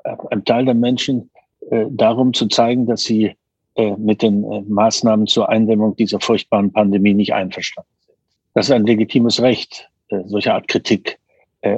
äh, 0.04 0.16
einem 0.30 0.44
Teil 0.44 0.64
der 0.64 0.74
Menschen 0.74 1.30
äh, 1.70 1.86
darum 1.90 2.32
zu 2.32 2.46
zeigen, 2.48 2.86
dass 2.86 3.02
sie 3.02 3.36
äh, 3.74 3.96
mit 3.96 4.20
den 4.20 4.44
äh, 4.44 4.62
Maßnahmen 4.62 5.26
zur 5.26 5.48
Eindämmung 5.48 5.96
dieser 5.96 6.20
furchtbaren 6.20 6.72
Pandemie 6.72 7.14
nicht 7.14 7.32
einverstanden 7.32 7.90
sind. 8.06 8.16
Das 8.54 8.66
ist 8.66 8.72
ein 8.72 8.84
legitimes 8.84 9.40
Recht, 9.40 9.88
äh, 10.08 10.20
solche 10.26 10.52
Art 10.54 10.68
Kritik 10.68 11.18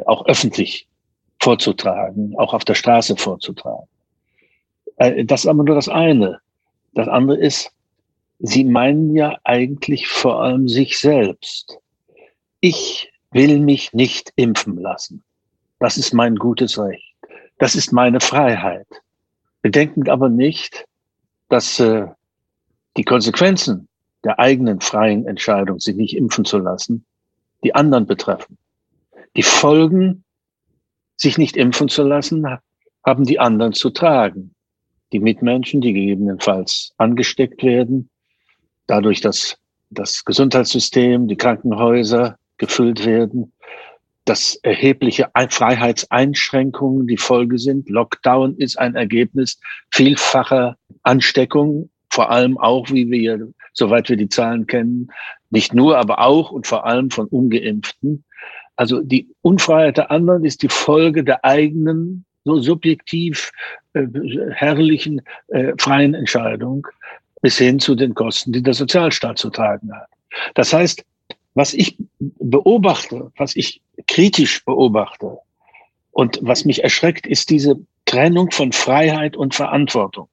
auch 0.06 0.24
öffentlich 0.24 0.88
vorzutragen, 1.40 2.34
auch 2.38 2.54
auf 2.54 2.64
der 2.64 2.74
Straße 2.74 3.16
vorzutragen. 3.16 3.86
Das 4.96 5.40
ist 5.40 5.46
aber 5.46 5.62
nur 5.62 5.74
das 5.74 5.90
eine. 5.90 6.40
Das 6.94 7.06
andere 7.06 7.36
ist, 7.36 7.70
Sie 8.38 8.64
meinen 8.64 9.14
ja 9.14 9.38
eigentlich 9.44 10.08
vor 10.08 10.40
allem 10.40 10.68
sich 10.68 10.98
selbst. 10.98 11.78
Ich 12.60 13.12
will 13.34 13.58
mich 13.58 13.92
nicht 13.92 14.32
impfen 14.36 14.80
lassen. 14.80 15.22
Das 15.80 15.98
ist 15.98 16.14
mein 16.14 16.36
gutes 16.36 16.78
Recht. 16.78 17.14
Das 17.58 17.74
ist 17.74 17.92
meine 17.92 18.20
Freiheit. 18.20 18.86
Bedenken 19.60 20.08
aber 20.08 20.28
nicht, 20.28 20.86
dass 21.48 21.80
äh, 21.80 22.06
die 22.96 23.04
Konsequenzen 23.04 23.88
der 24.22 24.38
eigenen 24.38 24.80
freien 24.80 25.26
Entscheidung, 25.26 25.80
sich 25.80 25.96
nicht 25.96 26.16
impfen 26.16 26.44
zu 26.44 26.58
lassen, 26.58 27.04
die 27.64 27.74
anderen 27.74 28.06
betreffen. 28.06 28.56
Die 29.36 29.42
Folgen, 29.42 30.24
sich 31.16 31.36
nicht 31.36 31.56
impfen 31.56 31.88
zu 31.88 32.04
lassen, 32.04 32.46
haben 33.04 33.24
die 33.24 33.40
anderen 33.40 33.72
zu 33.72 33.90
tragen. 33.90 34.54
Die 35.12 35.20
Mitmenschen, 35.20 35.80
die 35.80 35.92
gegebenenfalls 35.92 36.94
angesteckt 36.98 37.62
werden, 37.62 38.08
dadurch, 38.86 39.20
dass 39.20 39.58
das 39.90 40.24
Gesundheitssystem, 40.24 41.28
die 41.28 41.36
Krankenhäuser 41.36 42.38
gefüllt 42.58 43.04
werden, 43.04 43.52
dass 44.24 44.56
erhebliche 44.62 45.28
Freiheitseinschränkungen 45.48 47.06
die 47.06 47.18
Folge 47.18 47.58
sind. 47.58 47.88
Lockdown 47.90 48.56
ist 48.56 48.78
ein 48.78 48.94
Ergebnis 48.94 49.60
vielfacher 49.90 50.76
Ansteckungen, 51.02 51.90
vor 52.10 52.30
allem 52.30 52.56
auch, 52.58 52.90
wie 52.90 53.10
wir, 53.10 53.48
soweit 53.72 54.08
wir 54.08 54.16
die 54.16 54.28
Zahlen 54.28 54.66
kennen, 54.66 55.10
nicht 55.50 55.74
nur, 55.74 55.98
aber 55.98 56.20
auch 56.20 56.50
und 56.50 56.66
vor 56.66 56.86
allem 56.86 57.10
von 57.10 57.26
ungeimpften. 57.26 58.24
Also 58.76 59.00
die 59.00 59.28
Unfreiheit 59.42 59.98
der 59.98 60.10
anderen 60.10 60.44
ist 60.44 60.62
die 60.62 60.68
Folge 60.68 61.22
der 61.22 61.44
eigenen, 61.44 62.24
so 62.44 62.60
subjektiv 62.60 63.52
äh, 63.94 64.06
herrlichen 64.52 65.22
äh, 65.48 65.72
freien 65.78 66.14
Entscheidung 66.14 66.86
bis 67.40 67.58
hin 67.58 67.78
zu 67.78 67.94
den 67.94 68.14
Kosten, 68.14 68.52
die 68.52 68.62
der 68.62 68.74
Sozialstaat 68.74 69.38
zu 69.38 69.50
tragen 69.50 69.94
hat. 69.94 70.08
Das 70.54 70.72
heißt, 70.72 71.04
was 71.54 71.72
ich 71.72 71.96
beobachte, 72.18 73.32
was 73.36 73.56
ich 73.56 73.80
kritisch 74.06 74.64
beobachte 74.64 75.38
und 76.10 76.38
was 76.42 76.64
mich 76.64 76.82
erschreckt, 76.82 77.26
ist 77.26 77.50
diese 77.50 77.76
Trennung 78.04 78.50
von 78.50 78.72
Freiheit 78.72 79.36
und 79.36 79.54
Verantwortung. 79.54 80.28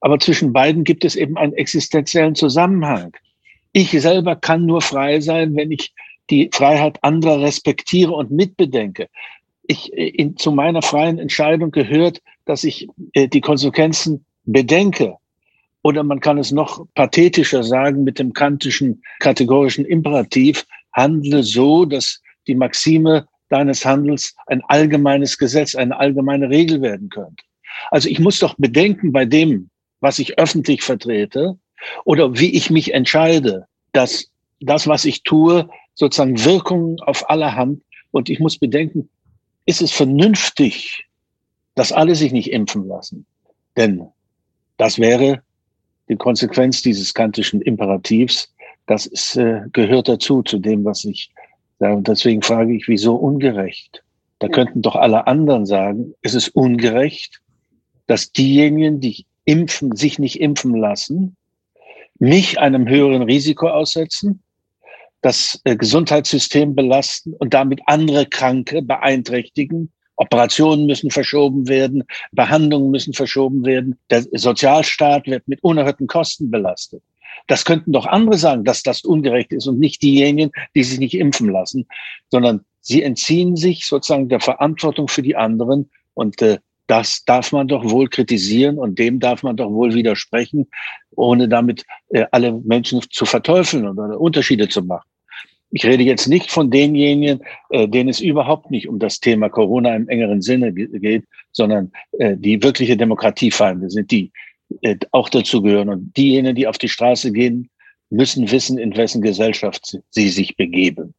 Aber 0.00 0.18
zwischen 0.18 0.52
beiden 0.52 0.84
gibt 0.84 1.04
es 1.04 1.16
eben 1.16 1.36
einen 1.36 1.54
existenziellen 1.54 2.34
Zusammenhang. 2.34 3.16
Ich 3.72 3.90
selber 3.90 4.36
kann 4.36 4.66
nur 4.66 4.80
frei 4.80 5.20
sein, 5.20 5.56
wenn 5.56 5.72
ich 5.72 5.92
die 6.30 6.50
Freiheit 6.52 7.02
anderer 7.02 7.40
respektiere 7.40 8.12
und 8.12 8.30
mitbedenke. 8.30 9.08
Ich, 9.66 9.92
in, 9.92 10.36
zu 10.36 10.52
meiner 10.52 10.82
freien 10.82 11.18
Entscheidung 11.18 11.70
gehört, 11.70 12.22
dass 12.44 12.64
ich 12.64 12.88
äh, 13.14 13.28
die 13.28 13.40
Konsequenzen 13.40 14.24
bedenke 14.44 15.16
oder 15.86 16.02
man 16.02 16.18
kann 16.18 16.36
es 16.36 16.50
noch 16.50 16.84
pathetischer 16.96 17.62
sagen 17.62 18.02
mit 18.02 18.18
dem 18.18 18.32
kantischen 18.32 19.04
kategorischen 19.20 19.84
Imperativ, 19.84 20.66
handle 20.92 21.44
so, 21.44 21.84
dass 21.84 22.20
die 22.48 22.56
Maxime 22.56 23.28
deines 23.50 23.84
Handels 23.84 24.34
ein 24.48 24.64
allgemeines 24.66 25.38
Gesetz, 25.38 25.76
eine 25.76 25.96
allgemeine 25.96 26.50
Regel 26.50 26.82
werden 26.82 27.08
könnte. 27.08 27.44
Also 27.92 28.08
ich 28.08 28.18
muss 28.18 28.40
doch 28.40 28.56
bedenken 28.58 29.12
bei 29.12 29.24
dem, 29.24 29.70
was 30.00 30.18
ich 30.18 30.40
öffentlich 30.40 30.82
vertrete 30.82 31.56
oder 32.04 32.36
wie 32.36 32.50
ich 32.56 32.68
mich 32.68 32.92
entscheide, 32.92 33.68
dass 33.92 34.32
das, 34.60 34.88
was 34.88 35.04
ich 35.04 35.22
tue, 35.22 35.68
sozusagen 35.94 36.44
Wirkungen 36.44 36.98
auf 37.02 37.30
alle 37.30 37.54
Hand 37.54 37.84
und 38.10 38.28
ich 38.28 38.40
muss 38.40 38.58
bedenken, 38.58 39.08
ist 39.66 39.82
es 39.82 39.92
vernünftig, 39.92 41.06
dass 41.76 41.92
alle 41.92 42.16
sich 42.16 42.32
nicht 42.32 42.50
impfen 42.50 42.88
lassen? 42.88 43.24
Denn 43.76 44.08
das 44.78 44.98
wäre 44.98 45.45
die 46.08 46.16
Konsequenz 46.16 46.82
dieses 46.82 47.14
kantischen 47.14 47.60
Imperativs, 47.62 48.52
das 48.86 49.06
ist, 49.06 49.36
äh, 49.36 49.62
gehört 49.72 50.08
dazu, 50.08 50.42
zu 50.42 50.58
dem, 50.58 50.84
was 50.84 51.04
ich 51.04 51.30
sage. 51.78 51.96
Und 51.96 52.08
deswegen 52.08 52.42
frage 52.42 52.74
ich, 52.74 52.88
wieso 52.88 53.16
ungerecht? 53.16 54.02
Da 54.38 54.48
könnten 54.48 54.82
doch 54.82 54.96
alle 54.96 55.26
anderen 55.26 55.66
sagen, 55.66 56.14
es 56.22 56.34
ist 56.34 56.48
ungerecht, 56.50 57.40
dass 58.06 58.32
diejenigen, 58.32 59.00
die 59.00 59.26
impfen, 59.44 59.96
sich 59.96 60.18
nicht 60.18 60.40
impfen 60.40 60.76
lassen, 60.76 61.36
mich 62.18 62.58
einem 62.58 62.88
höheren 62.88 63.22
Risiko 63.22 63.68
aussetzen, 63.68 64.42
das 65.22 65.60
äh, 65.64 65.76
Gesundheitssystem 65.76 66.74
belasten 66.74 67.32
und 67.34 67.54
damit 67.54 67.80
andere 67.86 68.26
Kranke 68.26 68.82
beeinträchtigen 68.82 69.90
Operationen 70.16 70.86
müssen 70.86 71.10
verschoben 71.10 71.68
werden, 71.68 72.04
Behandlungen 72.32 72.90
müssen 72.90 73.12
verschoben 73.12 73.64
werden. 73.64 73.98
Der 74.10 74.22
Sozialstaat 74.32 75.26
wird 75.26 75.46
mit 75.46 75.62
unerhörten 75.62 76.06
Kosten 76.06 76.50
belastet. 76.50 77.02
Das 77.46 77.64
könnten 77.64 77.92
doch 77.92 78.06
andere 78.06 78.38
sagen, 78.38 78.64
dass 78.64 78.82
das 78.82 79.04
ungerecht 79.04 79.52
ist 79.52 79.66
und 79.66 79.78
nicht 79.78 80.02
diejenigen, 80.02 80.50
die 80.74 80.82
sich 80.82 80.98
nicht 80.98 81.14
impfen 81.14 81.50
lassen, 81.50 81.86
sondern 82.30 82.64
sie 82.80 83.02
entziehen 83.02 83.56
sich 83.56 83.86
sozusagen 83.86 84.28
der 84.28 84.40
Verantwortung 84.40 85.08
für 85.08 85.22
die 85.22 85.36
anderen 85.36 85.90
und 86.14 86.40
äh, 86.42 86.58
das 86.86 87.24
darf 87.24 87.52
man 87.52 87.66
doch 87.66 87.84
wohl 87.84 88.08
kritisieren 88.08 88.78
und 88.78 88.98
dem 88.98 89.18
darf 89.18 89.42
man 89.42 89.56
doch 89.56 89.70
wohl 89.70 89.94
widersprechen, 89.94 90.68
ohne 91.16 91.48
damit 91.48 91.84
äh, 92.10 92.26
alle 92.30 92.52
Menschen 92.52 93.02
zu 93.10 93.26
verteufeln 93.26 93.88
oder 93.88 94.20
Unterschiede 94.20 94.68
zu 94.68 94.82
machen. 94.82 95.08
Ich 95.76 95.84
rede 95.84 96.04
jetzt 96.04 96.26
nicht 96.26 96.50
von 96.50 96.70
denjenigen, 96.70 97.40
äh, 97.68 97.86
denen 97.86 98.08
es 98.08 98.18
überhaupt 98.18 98.70
nicht 98.70 98.88
um 98.88 98.98
das 98.98 99.20
Thema 99.20 99.50
Corona 99.50 99.94
im 99.94 100.08
engeren 100.08 100.40
Sinne 100.40 100.72
geht, 100.72 101.24
sondern 101.52 101.92
äh, 102.12 102.34
die 102.34 102.62
wirkliche 102.62 102.96
Demokratiefeinde 102.96 103.90
sind, 103.90 104.10
die 104.10 104.32
äh, 104.80 104.96
auch 105.10 105.28
dazu 105.28 105.60
gehören. 105.60 105.90
Und 105.90 106.16
diejenigen, 106.16 106.56
die 106.56 106.66
auf 106.66 106.78
die 106.78 106.88
Straße 106.88 107.30
gehen, 107.30 107.68
müssen 108.08 108.50
wissen, 108.50 108.78
in 108.78 108.96
wessen 108.96 109.20
Gesellschaft 109.20 109.98
sie 110.08 110.30
sich 110.30 110.56
begeben. 110.56 111.12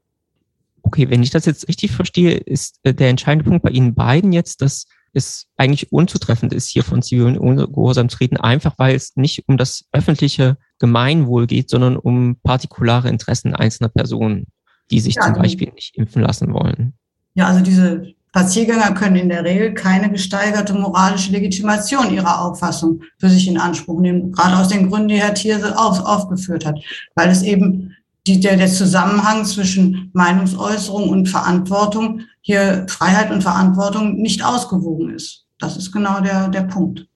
Okay, 0.81 1.07
wenn 1.07 1.21
ich 1.21 1.29
das 1.29 1.45
jetzt 1.45 1.67
richtig 1.67 1.91
verstehe, 1.91 2.31
ist 2.31 2.79
äh, 2.81 2.95
der 2.95 3.09
entscheidende 3.09 3.47
Punkt 3.47 3.63
bei 3.63 3.69
Ihnen 3.69 3.93
beiden 3.93 4.33
jetzt, 4.33 4.63
dass 4.63 4.87
es 5.13 5.45
eigentlich 5.57 5.91
unzutreffend 5.91 6.51
ist, 6.51 6.67
hier 6.67 6.83
von 6.83 7.03
zivilen 7.03 7.37
Ungehorsam 7.37 8.09
zu 8.09 8.17
reden, 8.17 8.37
einfach 8.37 8.73
weil 8.79 8.95
es 8.95 9.15
nicht 9.17 9.43
um 9.47 9.55
das 9.57 9.85
öffentliche 9.91 10.57
Gemeinwohl 10.79 11.47
geht, 11.47 11.69
sondern 11.69 11.97
um 11.97 12.37
partikulare 12.43 13.09
Interessen 13.09 13.55
einzelner 13.55 13.89
Personen, 13.89 14.47
die 14.91 14.99
sich 14.99 15.15
ja, 15.15 15.23
zum 15.23 15.33
Beispiel 15.33 15.71
nicht 15.73 15.95
impfen 15.97 16.21
lassen 16.21 16.53
wollen. 16.53 16.93
Ja, 17.33 17.47
also 17.47 17.63
diese 17.63 18.13
Spaziergänger 18.29 18.93
können 18.93 19.15
in 19.15 19.29
der 19.29 19.43
Regel 19.43 19.73
keine 19.73 20.11
gesteigerte 20.11 20.73
moralische 20.73 21.31
Legitimation 21.31 22.13
ihrer 22.13 22.41
Auffassung 22.41 23.01
für 23.17 23.29
sich 23.29 23.47
in 23.47 23.57
Anspruch 23.57 23.99
nehmen, 23.99 24.31
gerade 24.31 24.57
aus 24.57 24.67
den 24.67 24.89
Gründen, 24.89 25.07
die 25.07 25.19
Herr 25.19 25.33
Thierse 25.33 25.77
auf, 25.77 25.99
aufgeführt 26.05 26.65
hat, 26.65 26.79
weil 27.15 27.29
es 27.29 27.41
eben 27.41 27.95
die, 28.27 28.39
der, 28.39 28.57
der 28.57 28.67
Zusammenhang 28.67 29.45
zwischen 29.45 30.11
Meinungsäußerung 30.13 31.09
und 31.09 31.27
Verantwortung 31.27 32.21
hier 32.41 32.85
Freiheit 32.89 33.31
und 33.31 33.41
Verantwortung 33.41 34.17
nicht 34.17 34.43
ausgewogen 34.45 35.09
ist. 35.15 35.45
Das 35.57 35.77
ist 35.77 35.91
genau 35.91 36.19
der, 36.19 36.49
der 36.49 36.61
Punkt. 36.61 37.07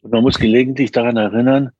Und 0.00 0.12
man 0.12 0.22
muss 0.22 0.38
gelegentlich 0.38 0.92
daran 0.92 1.16
erinnern, 1.16 1.70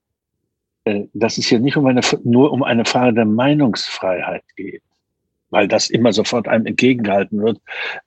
dass 1.14 1.38
es 1.38 1.46
hier 1.46 1.60
nicht 1.60 1.76
um 1.76 1.86
eine, 1.86 2.00
nur 2.24 2.52
um 2.52 2.62
eine 2.62 2.84
Frage 2.84 3.14
der 3.14 3.24
Meinungsfreiheit 3.24 4.44
geht, 4.56 4.82
weil 5.50 5.68
das 5.68 5.90
immer 5.90 6.12
sofort 6.12 6.48
einem 6.48 6.66
entgegengehalten 6.66 7.42
wird. 7.42 7.58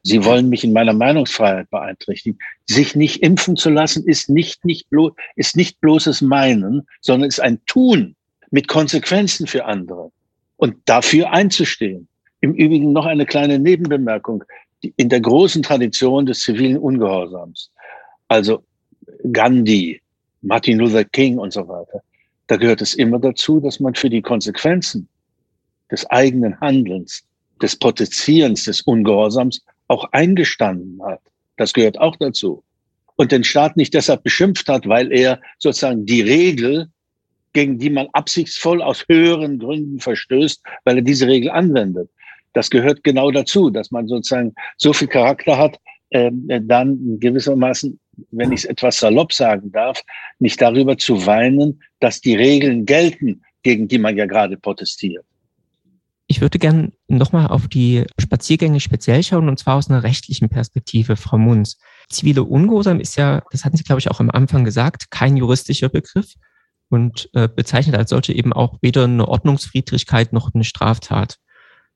Sie 0.03 0.23
wollen 0.23 0.49
mich 0.49 0.63
in 0.63 0.73
meiner 0.73 0.93
Meinungsfreiheit 0.93 1.69
beeinträchtigen. 1.69 2.39
Sich 2.65 2.95
nicht 2.95 3.23
impfen 3.23 3.55
zu 3.55 3.69
lassen 3.69 4.05
ist 4.05 4.29
nicht, 4.29 4.63
nicht, 4.65 4.89
bloß, 4.89 5.13
ist 5.35 5.55
nicht 5.55 5.81
bloßes 5.81 6.21
Meinen, 6.21 6.87
sondern 7.01 7.27
ist 7.27 7.41
ein 7.41 7.63
Tun 7.65 8.15
mit 8.51 8.67
Konsequenzen 8.67 9.47
für 9.47 9.65
andere 9.65 10.11
und 10.57 10.75
dafür 10.85 11.31
einzustehen. 11.31 12.07
Im 12.41 12.53
Übrigen 12.53 12.91
noch 12.91 13.05
eine 13.05 13.25
kleine 13.25 13.59
Nebenbemerkung. 13.59 14.43
In 14.95 15.09
der 15.09 15.21
großen 15.21 15.61
Tradition 15.61 16.25
des 16.25 16.39
zivilen 16.39 16.77
Ungehorsams, 16.77 17.71
also 18.27 18.63
Gandhi, 19.31 20.01
Martin 20.41 20.79
Luther 20.79 21.03
King 21.03 21.37
und 21.37 21.53
so 21.53 21.67
weiter, 21.67 22.01
da 22.47 22.57
gehört 22.57 22.81
es 22.81 22.93
immer 22.93 23.19
dazu, 23.19 23.59
dass 23.59 23.79
man 23.79 23.95
für 23.95 24.09
die 24.09 24.21
Konsequenzen 24.21 25.07
des 25.91 26.05
eigenen 26.09 26.59
Handelns, 26.59 27.23
des 27.61 27.75
Protestierens, 27.75 28.65
des 28.65 28.81
Ungehorsams 28.81 29.63
auch 29.87 30.05
eingestanden 30.11 31.01
hat. 31.03 31.21
Das 31.57 31.73
gehört 31.73 31.99
auch 31.99 32.15
dazu. 32.15 32.63
Und 33.15 33.31
den 33.31 33.43
Staat 33.43 33.77
nicht 33.77 33.93
deshalb 33.93 34.23
beschimpft 34.23 34.67
hat, 34.67 34.87
weil 34.87 35.11
er 35.11 35.39
sozusagen 35.59 36.05
die 36.05 36.21
Regel, 36.21 36.87
gegen 37.53 37.77
die 37.77 37.89
man 37.89 38.07
absichtsvoll 38.13 38.81
aus 38.81 39.05
höheren 39.07 39.59
Gründen 39.59 39.99
verstößt, 39.99 40.63
weil 40.85 40.97
er 40.97 41.03
diese 41.03 41.27
Regel 41.27 41.51
anwendet. 41.51 42.09
Das 42.53 42.69
gehört 42.69 43.03
genau 43.03 43.31
dazu, 43.31 43.69
dass 43.69 43.91
man 43.91 44.07
sozusagen 44.07 44.53
so 44.77 44.91
viel 44.93 45.07
Charakter 45.07 45.57
hat, 45.57 45.77
äh, 46.09 46.31
dann 46.61 47.19
gewissermaßen, 47.19 47.99
wenn 48.31 48.51
ich 48.51 48.61
es 48.61 48.65
etwas 48.65 48.99
salopp 48.99 49.33
sagen 49.33 49.71
darf, 49.71 50.01
nicht 50.39 50.61
darüber 50.61 50.97
zu 50.97 51.25
weinen, 51.25 51.81
dass 51.99 52.21
die 52.21 52.35
Regeln 52.35 52.85
gelten, 52.85 53.43
gegen 53.63 53.87
die 53.87 53.99
man 53.99 54.17
ja 54.17 54.25
gerade 54.25 54.57
protestiert. 54.57 55.25
Ich 56.27 56.39
würde 56.39 56.59
gern 56.59 56.93
nochmal 57.09 57.47
auf 57.47 57.67
die 57.67 58.05
Spaziergänge 58.17 58.79
speziell 58.79 59.21
schauen, 59.21 59.49
und 59.49 59.59
zwar 59.59 59.75
aus 59.75 59.89
einer 59.89 60.03
rechtlichen 60.03 60.47
Perspektive, 60.47 61.17
Frau 61.17 61.37
Munz. 61.37 61.77
Zivile 62.09 62.43
Ungehorsam 62.43 63.01
ist 63.01 63.17
ja, 63.17 63.43
das 63.51 63.65
hatten 63.65 63.75
Sie, 63.75 63.83
glaube 63.83 63.99
ich, 63.99 64.09
auch 64.09 64.21
am 64.21 64.29
Anfang 64.29 64.63
gesagt, 64.63 65.11
kein 65.11 65.35
juristischer 65.35 65.89
Begriff 65.89 66.35
und 66.89 67.29
äh, 67.33 67.49
bezeichnet 67.49 67.97
als 67.97 68.11
solche 68.11 68.33
eben 68.33 68.53
auch 68.53 68.77
weder 68.81 69.03
eine 69.03 69.27
Ordnungsfriedrigkeit 69.27 70.31
noch 70.31 70.53
eine 70.53 70.63
Straftat. 70.63 71.37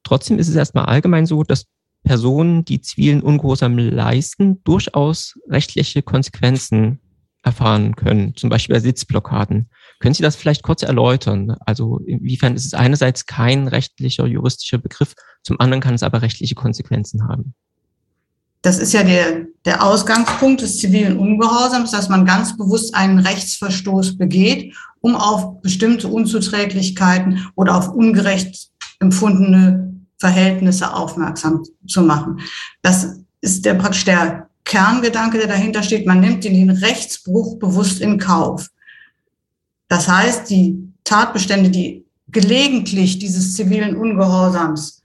Trotzdem 0.03 0.37
ist 0.37 0.49
es 0.49 0.55
erstmal 0.55 0.85
allgemein 0.85 1.25
so, 1.25 1.43
dass 1.43 1.67
Personen, 2.05 2.63
die 2.63 2.79
zivilen 2.79 3.21
Ungehorsam 3.21 3.77
leisten, 3.77 4.63
durchaus 4.63 5.37
rechtliche 5.49 6.01
Konsequenzen 6.01 7.01
erfahren 7.43 7.95
können, 7.95 8.35
zum 8.35 8.49
Beispiel 8.49 8.75
bei 8.75 8.79
Sitzblockaden. 8.79 9.69
Können 9.99 10.13
Sie 10.13 10.23
das 10.23 10.35
vielleicht 10.35 10.63
kurz 10.63 10.81
erläutern? 10.83 11.55
Also 11.59 11.99
inwiefern 11.99 12.55
ist 12.55 12.65
es 12.65 12.73
einerseits 12.73 13.25
kein 13.25 13.67
rechtlicher, 13.67 14.25
juristischer 14.25 14.77
Begriff, 14.77 15.13
zum 15.43 15.59
anderen 15.59 15.81
kann 15.81 15.95
es 15.95 16.03
aber 16.03 16.21
rechtliche 16.21 16.55
Konsequenzen 16.55 17.27
haben? 17.27 17.53
Das 18.61 18.79
ist 18.79 18.93
ja 18.93 19.03
der, 19.03 19.45
der 19.63 19.83
Ausgangspunkt 19.83 20.61
des 20.61 20.77
zivilen 20.77 21.19
Ungehorsams, 21.19 21.91
dass 21.91 22.09
man 22.09 22.25
ganz 22.25 22.57
bewusst 22.57 22.95
einen 22.95 23.19
Rechtsverstoß 23.19 24.17
begeht, 24.17 24.73
um 25.01 25.15
auf 25.15 25.61
bestimmte 25.61 26.07
Unzuträglichkeiten 26.07 27.47
oder 27.53 27.77
auf 27.77 27.89
ungerecht 27.89 28.69
empfundene 28.99 29.94
Verhältnisse 30.17 30.93
aufmerksam 30.93 31.63
zu 31.87 32.01
machen. 32.01 32.39
Das 32.81 33.19
ist 33.41 33.65
der 33.65 33.75
praktisch 33.75 34.05
der 34.05 34.49
Kerngedanke, 34.63 35.37
der 35.37 35.47
dahinter 35.47 35.83
steht. 35.83 36.07
Man 36.07 36.21
nimmt 36.21 36.43
den 36.43 36.69
Rechtsbruch 36.69 37.59
bewusst 37.59 38.01
in 38.01 38.17
Kauf. 38.17 38.69
Das 39.87 40.07
heißt, 40.07 40.49
die 40.49 40.91
Tatbestände, 41.03 41.69
die 41.69 42.05
gelegentlich 42.29 43.19
dieses 43.19 43.53
zivilen 43.53 43.95
Ungehorsams, 43.95 45.03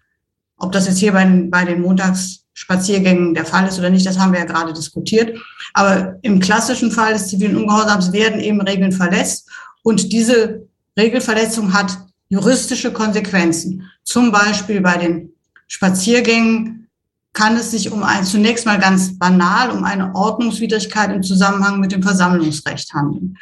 ob 0.56 0.72
das 0.72 0.86
jetzt 0.86 0.98
hier 0.98 1.12
bei 1.12 1.24
den, 1.24 1.50
bei 1.50 1.64
den 1.64 1.82
Montagsspaziergängen 1.82 3.34
der 3.34 3.44
Fall 3.44 3.68
ist 3.68 3.78
oder 3.78 3.90
nicht, 3.90 4.06
das 4.06 4.18
haben 4.18 4.32
wir 4.32 4.40
ja 4.40 4.46
gerade 4.46 4.72
diskutiert. 4.72 5.38
Aber 5.74 6.16
im 6.22 6.40
klassischen 6.40 6.90
Fall 6.90 7.12
des 7.12 7.28
zivilen 7.28 7.56
Ungehorsams 7.56 8.12
werden 8.12 8.40
eben 8.40 8.60
Regeln 8.60 8.92
verletzt 8.92 9.48
und 9.82 10.12
diese 10.12 10.66
Regelverletzung 10.98 11.72
hat 11.72 11.98
juristische 12.30 12.92
Konsequenzen. 12.92 13.90
Zum 14.04 14.32
Beispiel 14.32 14.80
bei 14.80 14.96
den 14.96 15.32
Spaziergängen 15.66 16.88
kann 17.32 17.56
es 17.56 17.70
sich 17.70 17.92
um 17.92 18.02
ein, 18.02 18.24
zunächst 18.24 18.66
mal 18.66 18.78
ganz 18.78 19.18
banal, 19.18 19.70
um 19.70 19.84
eine 19.84 20.14
Ordnungswidrigkeit 20.14 21.12
im 21.12 21.22
Zusammenhang 21.22 21.78
mit 21.78 21.92
dem 21.92 22.02
Versammlungsrecht 22.02 22.92
handeln. 22.94 23.36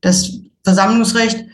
Das 0.00 0.32
Versammlungsrecht 0.62 1.44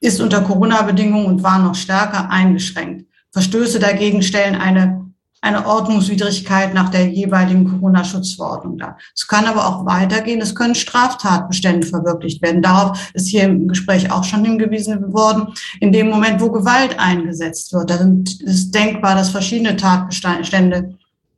ist 0.00 0.20
unter 0.20 0.42
Corona-Bedingungen 0.42 1.26
und 1.26 1.42
war 1.42 1.58
noch 1.58 1.74
stärker 1.74 2.30
eingeschränkt. 2.30 3.06
Verstöße 3.32 3.78
dagegen 3.78 4.22
stellen 4.22 4.54
eine, 4.54 5.05
eine 5.40 5.66
Ordnungswidrigkeit 5.66 6.74
nach 6.74 6.88
der 6.88 7.08
jeweiligen 7.08 7.70
Corona-Schutzverordnung 7.70 8.78
dar. 8.78 8.98
Es 9.14 9.26
kann 9.26 9.46
aber 9.46 9.66
auch 9.66 9.86
weitergehen. 9.86 10.40
Es 10.40 10.54
können 10.54 10.74
Straftatbestände 10.74 11.86
verwirklicht 11.86 12.42
werden. 12.42 12.62
Darauf 12.62 13.10
ist 13.14 13.28
hier 13.28 13.44
im 13.44 13.68
Gespräch 13.68 14.10
auch 14.10 14.24
schon 14.24 14.44
hingewiesen 14.44 15.12
worden. 15.12 15.54
In 15.80 15.92
dem 15.92 16.08
Moment, 16.08 16.40
wo 16.40 16.50
Gewalt 16.50 16.98
eingesetzt 16.98 17.72
wird, 17.72 17.90
dann 17.90 18.24
ist 18.40 18.74
denkbar, 18.74 19.14
dass 19.14 19.30
verschiedene 19.30 19.76
Tatbestände 19.76 20.96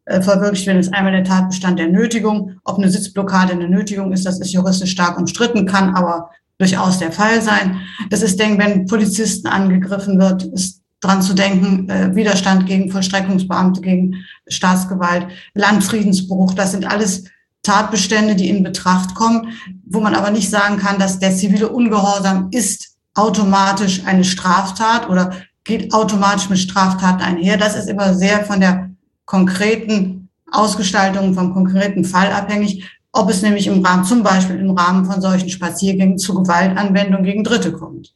äh, 0.08 0.22
verwirklicht 0.22 0.66
werden, 0.66 0.78
ist 0.78 0.94
einmal 0.94 1.12
der 1.12 1.24
Tatbestand 1.24 1.78
der 1.78 1.88
Nötigung. 1.88 2.58
Ob 2.64 2.78
eine 2.78 2.88
Sitzblockade 2.88 3.52
eine 3.52 3.68
Nötigung 3.68 4.12
ist, 4.12 4.24
das 4.24 4.40
ist 4.40 4.52
juristisch 4.52 4.92
stark 4.92 5.18
umstritten, 5.18 5.66
kann 5.66 5.94
aber 5.94 6.30
durchaus 6.56 6.98
der 6.98 7.12
Fall 7.12 7.42
sein. 7.42 7.80
Das 8.08 8.22
ist, 8.22 8.40
denke 8.40 8.64
wenn 8.64 8.86
Polizisten 8.86 9.48
angegriffen 9.48 10.18
wird, 10.18 10.44
ist 10.44 10.82
dran 11.00 11.22
zu 11.22 11.34
denken, 11.34 11.88
äh, 11.88 12.14
Widerstand 12.14 12.66
gegen 12.66 12.90
Vollstreckungsbeamte, 12.90 13.80
gegen 13.80 14.24
Staatsgewalt, 14.48 15.28
Landfriedensbruch, 15.54 16.54
das 16.54 16.72
sind 16.72 16.86
alles 16.90 17.24
Tatbestände, 17.62 18.34
die 18.34 18.48
in 18.48 18.62
Betracht 18.62 19.14
kommen, 19.14 19.52
wo 19.84 20.00
man 20.00 20.14
aber 20.14 20.30
nicht 20.30 20.48
sagen 20.48 20.78
kann, 20.78 20.98
dass 20.98 21.18
der 21.18 21.34
zivile 21.34 21.68
Ungehorsam 21.68 22.48
ist 22.50 22.96
automatisch 23.14 24.02
eine 24.06 24.24
Straftat 24.24 25.08
oder 25.08 25.32
geht 25.64 25.92
automatisch 25.92 26.48
mit 26.48 26.58
Straftaten 26.58 27.22
einher. 27.22 27.56
Das 27.56 27.76
ist 27.76 27.88
immer 27.88 28.14
sehr 28.14 28.44
von 28.44 28.60
der 28.60 28.90
konkreten 29.26 30.28
Ausgestaltung, 30.50 31.34
vom 31.34 31.52
konkreten 31.52 32.04
Fall 32.04 32.32
abhängig 32.32 32.84
ob 33.12 33.30
es 33.30 33.42
nämlich 33.42 33.66
im 33.66 33.84
Rahmen, 33.84 34.04
zum 34.04 34.22
Beispiel 34.22 34.56
im 34.56 34.70
Rahmen 34.70 35.04
von 35.04 35.20
solchen 35.20 35.48
Spaziergängen 35.48 36.18
zu 36.18 36.34
Gewaltanwendung 36.34 37.22
gegen 37.22 37.44
Dritte 37.44 37.72
kommt. 37.72 38.14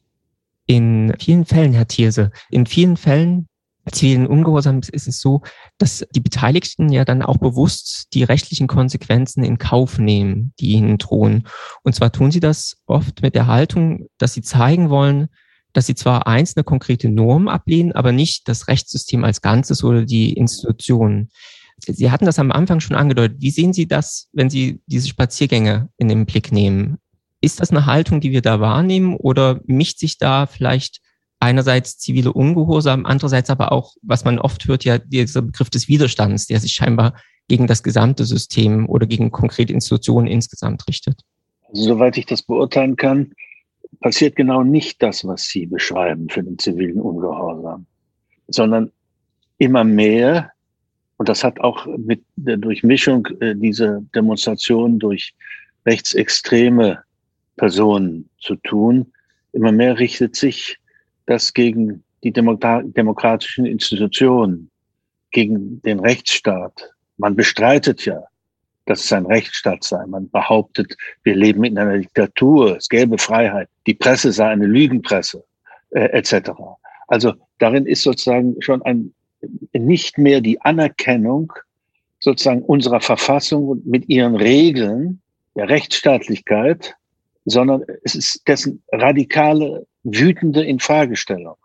In 0.65 1.13
vielen 1.19 1.45
Fällen, 1.45 1.73
Herr 1.73 1.87
Thierse, 1.87 2.31
in 2.49 2.65
vielen 2.65 2.97
Fällen 2.97 3.47
zivilen 3.91 4.27
Ungehorsams 4.27 4.89
ist 4.89 5.07
es 5.07 5.19
so, 5.19 5.41
dass 5.77 6.05
die 6.15 6.21
Beteiligten 6.21 6.89
ja 6.89 7.03
dann 7.03 7.21
auch 7.21 7.37
bewusst 7.37 8.07
die 8.13 8.23
rechtlichen 8.23 8.67
Konsequenzen 8.67 9.43
in 9.43 9.57
Kauf 9.57 9.99
nehmen, 9.99 10.53
die 10.59 10.71
ihnen 10.71 10.97
drohen. 10.97 11.47
Und 11.83 11.93
zwar 11.93 12.11
tun 12.11 12.31
sie 12.31 12.39
das 12.39 12.77
oft 12.85 13.21
mit 13.21 13.35
der 13.35 13.47
Haltung, 13.47 14.07
dass 14.17 14.33
sie 14.33 14.41
zeigen 14.41 14.89
wollen, 14.89 15.27
dass 15.73 15.87
sie 15.87 15.95
zwar 15.95 16.27
einzelne 16.27 16.63
konkrete 16.63 17.09
Normen 17.09 17.49
ablehnen, 17.49 17.91
aber 17.91 18.11
nicht 18.11 18.47
das 18.47 18.67
Rechtssystem 18.67 19.23
als 19.23 19.41
Ganzes 19.41 19.83
oder 19.83 20.05
die 20.05 20.33
Institutionen. 20.33 21.29
Sie 21.85 22.11
hatten 22.11 22.25
das 22.25 22.39
am 22.39 22.51
Anfang 22.51 22.79
schon 22.79 22.95
angedeutet. 22.95 23.41
Wie 23.41 23.49
sehen 23.49 23.73
Sie 23.73 23.87
das, 23.87 24.29
wenn 24.31 24.49
Sie 24.49 24.81
diese 24.85 25.09
Spaziergänge 25.09 25.89
in 25.97 26.07
den 26.07 26.25
Blick 26.25 26.51
nehmen? 26.51 26.99
Ist 27.43 27.59
das 27.59 27.71
eine 27.71 27.85
Haltung, 27.85 28.21
die 28.21 28.31
wir 28.31 28.41
da 28.41 28.61
wahrnehmen 28.61 29.17
oder 29.17 29.59
mischt 29.65 29.99
sich 29.99 30.17
da 30.17 30.45
vielleicht 30.45 31.01
einerseits 31.41 31.97
zivile 31.97 32.31
Ungehorsam, 32.31 33.05
andererseits 33.05 33.49
aber 33.49 33.73
auch, 33.73 33.95
was 34.01 34.23
man 34.23 34.39
oft 34.39 34.65
hört, 34.65 34.85
ja 34.85 34.97
dieser 34.97 35.41
Begriff 35.41 35.69
des 35.69 35.89
Widerstands, 35.89 36.47
der 36.47 36.61
sich 36.61 36.71
scheinbar 36.71 37.15
gegen 37.49 37.67
das 37.67 37.83
gesamte 37.83 38.23
System 38.23 38.87
oder 38.87 39.05
gegen 39.07 39.29
konkrete 39.31 39.73
Institutionen 39.73 40.27
insgesamt 40.27 40.87
richtet? 40.87 41.19
Also, 41.67 41.83
soweit 41.83 42.17
ich 42.17 42.25
das 42.25 42.43
beurteilen 42.43 42.95
kann, 42.95 43.33
passiert 43.99 44.37
genau 44.37 44.63
nicht 44.63 45.03
das, 45.03 45.27
was 45.27 45.43
Sie 45.43 45.65
beschreiben 45.65 46.29
für 46.29 46.43
den 46.43 46.57
zivilen 46.57 47.01
Ungehorsam, 47.01 47.85
sondern 48.47 48.89
immer 49.57 49.83
mehr 49.83 50.53
und 51.17 51.27
das 51.27 51.43
hat 51.43 51.59
auch 51.59 51.85
mit 51.97 52.23
der 52.37 52.55
Durchmischung 52.55 53.27
äh, 53.41 53.53
dieser 53.53 53.99
Demonstration 54.15 54.97
durch 54.97 55.35
rechtsextreme 55.85 57.03
Personen 57.57 58.29
zu 58.39 58.55
tun. 58.55 59.11
Immer 59.51 59.71
mehr 59.71 59.99
richtet 59.99 60.35
sich 60.35 60.77
das 61.25 61.53
gegen 61.53 62.03
die 62.23 62.31
demokratischen 62.31 63.65
Institutionen, 63.65 64.69
gegen 65.31 65.81
den 65.81 65.99
Rechtsstaat. 65.99 66.91
Man 67.17 67.35
bestreitet 67.35 68.05
ja, 68.05 68.23
dass 68.85 69.05
es 69.05 69.13
ein 69.13 69.25
Rechtsstaat 69.25 69.83
sei. 69.83 70.05
Man 70.07 70.29
behauptet, 70.29 70.95
wir 71.23 71.35
leben 71.35 71.63
in 71.63 71.77
einer 71.77 71.97
Diktatur, 71.97 72.77
es 72.77 72.89
gäbe 72.89 73.17
Freiheit, 73.17 73.69
die 73.87 73.93
Presse 73.93 74.31
sei 74.31 74.47
eine 74.47 74.65
Lügenpresse, 74.65 75.43
äh, 75.91 76.05
etc. 76.05 76.51
Also 77.07 77.33
darin 77.59 77.85
ist 77.85 78.03
sozusagen 78.03 78.61
schon 78.61 78.81
ein 78.83 79.13
nicht 79.73 80.17
mehr 80.17 80.41
die 80.41 80.59
Anerkennung 80.61 81.51
sozusagen 82.19 82.61
unserer 82.61 83.01
Verfassung 83.01 83.81
mit 83.85 84.07
ihren 84.07 84.35
Regeln 84.35 85.21
der 85.55 85.67
Rechtsstaatlichkeit, 85.67 86.95
sondern 87.45 87.83
es 88.03 88.15
ist 88.15 88.47
dessen 88.47 88.83
radikale, 88.91 89.85
wütende 90.03 90.63
Infragestellung. 90.63 91.55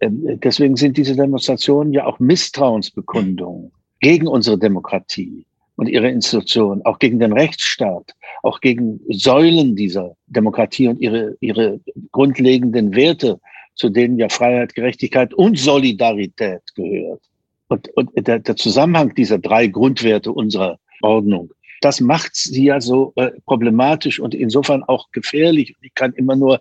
Ähm, 0.00 0.40
deswegen 0.42 0.76
sind 0.76 0.96
diese 0.96 1.16
Demonstrationen 1.16 1.92
ja 1.92 2.06
auch 2.06 2.18
Misstrauensbekundungen 2.18 3.72
gegen 4.00 4.26
unsere 4.26 4.58
Demokratie 4.58 5.46
und 5.76 5.88
ihre 5.88 6.10
Institutionen, 6.10 6.84
auch 6.84 6.98
gegen 6.98 7.18
den 7.18 7.32
Rechtsstaat, 7.32 8.12
auch 8.42 8.60
gegen 8.60 9.00
Säulen 9.08 9.74
dieser 9.74 10.16
Demokratie 10.26 10.88
und 10.88 11.00
ihre, 11.00 11.36
ihre 11.40 11.80
grundlegenden 12.10 12.94
Werte, 12.94 13.40
zu 13.74 13.88
denen 13.88 14.18
ja 14.18 14.28
Freiheit, 14.28 14.74
Gerechtigkeit 14.74 15.32
und 15.34 15.58
Solidarität 15.58 16.62
gehört. 16.74 17.22
Und, 17.68 17.88
und 17.96 18.10
der, 18.14 18.40
der 18.40 18.56
Zusammenhang 18.56 19.14
dieser 19.14 19.38
drei 19.38 19.66
Grundwerte 19.66 20.30
unserer 20.30 20.78
Ordnung, 21.00 21.50
das 21.84 22.00
macht 22.00 22.34
sie 22.34 22.64
ja 22.64 22.80
so 22.80 23.12
äh, 23.16 23.30
problematisch 23.44 24.20
und 24.20 24.34
insofern 24.34 24.82
auch 24.84 25.10
gefährlich. 25.12 25.74
Ich 25.82 25.94
kann 25.94 26.12
immer 26.14 26.36
nur 26.36 26.60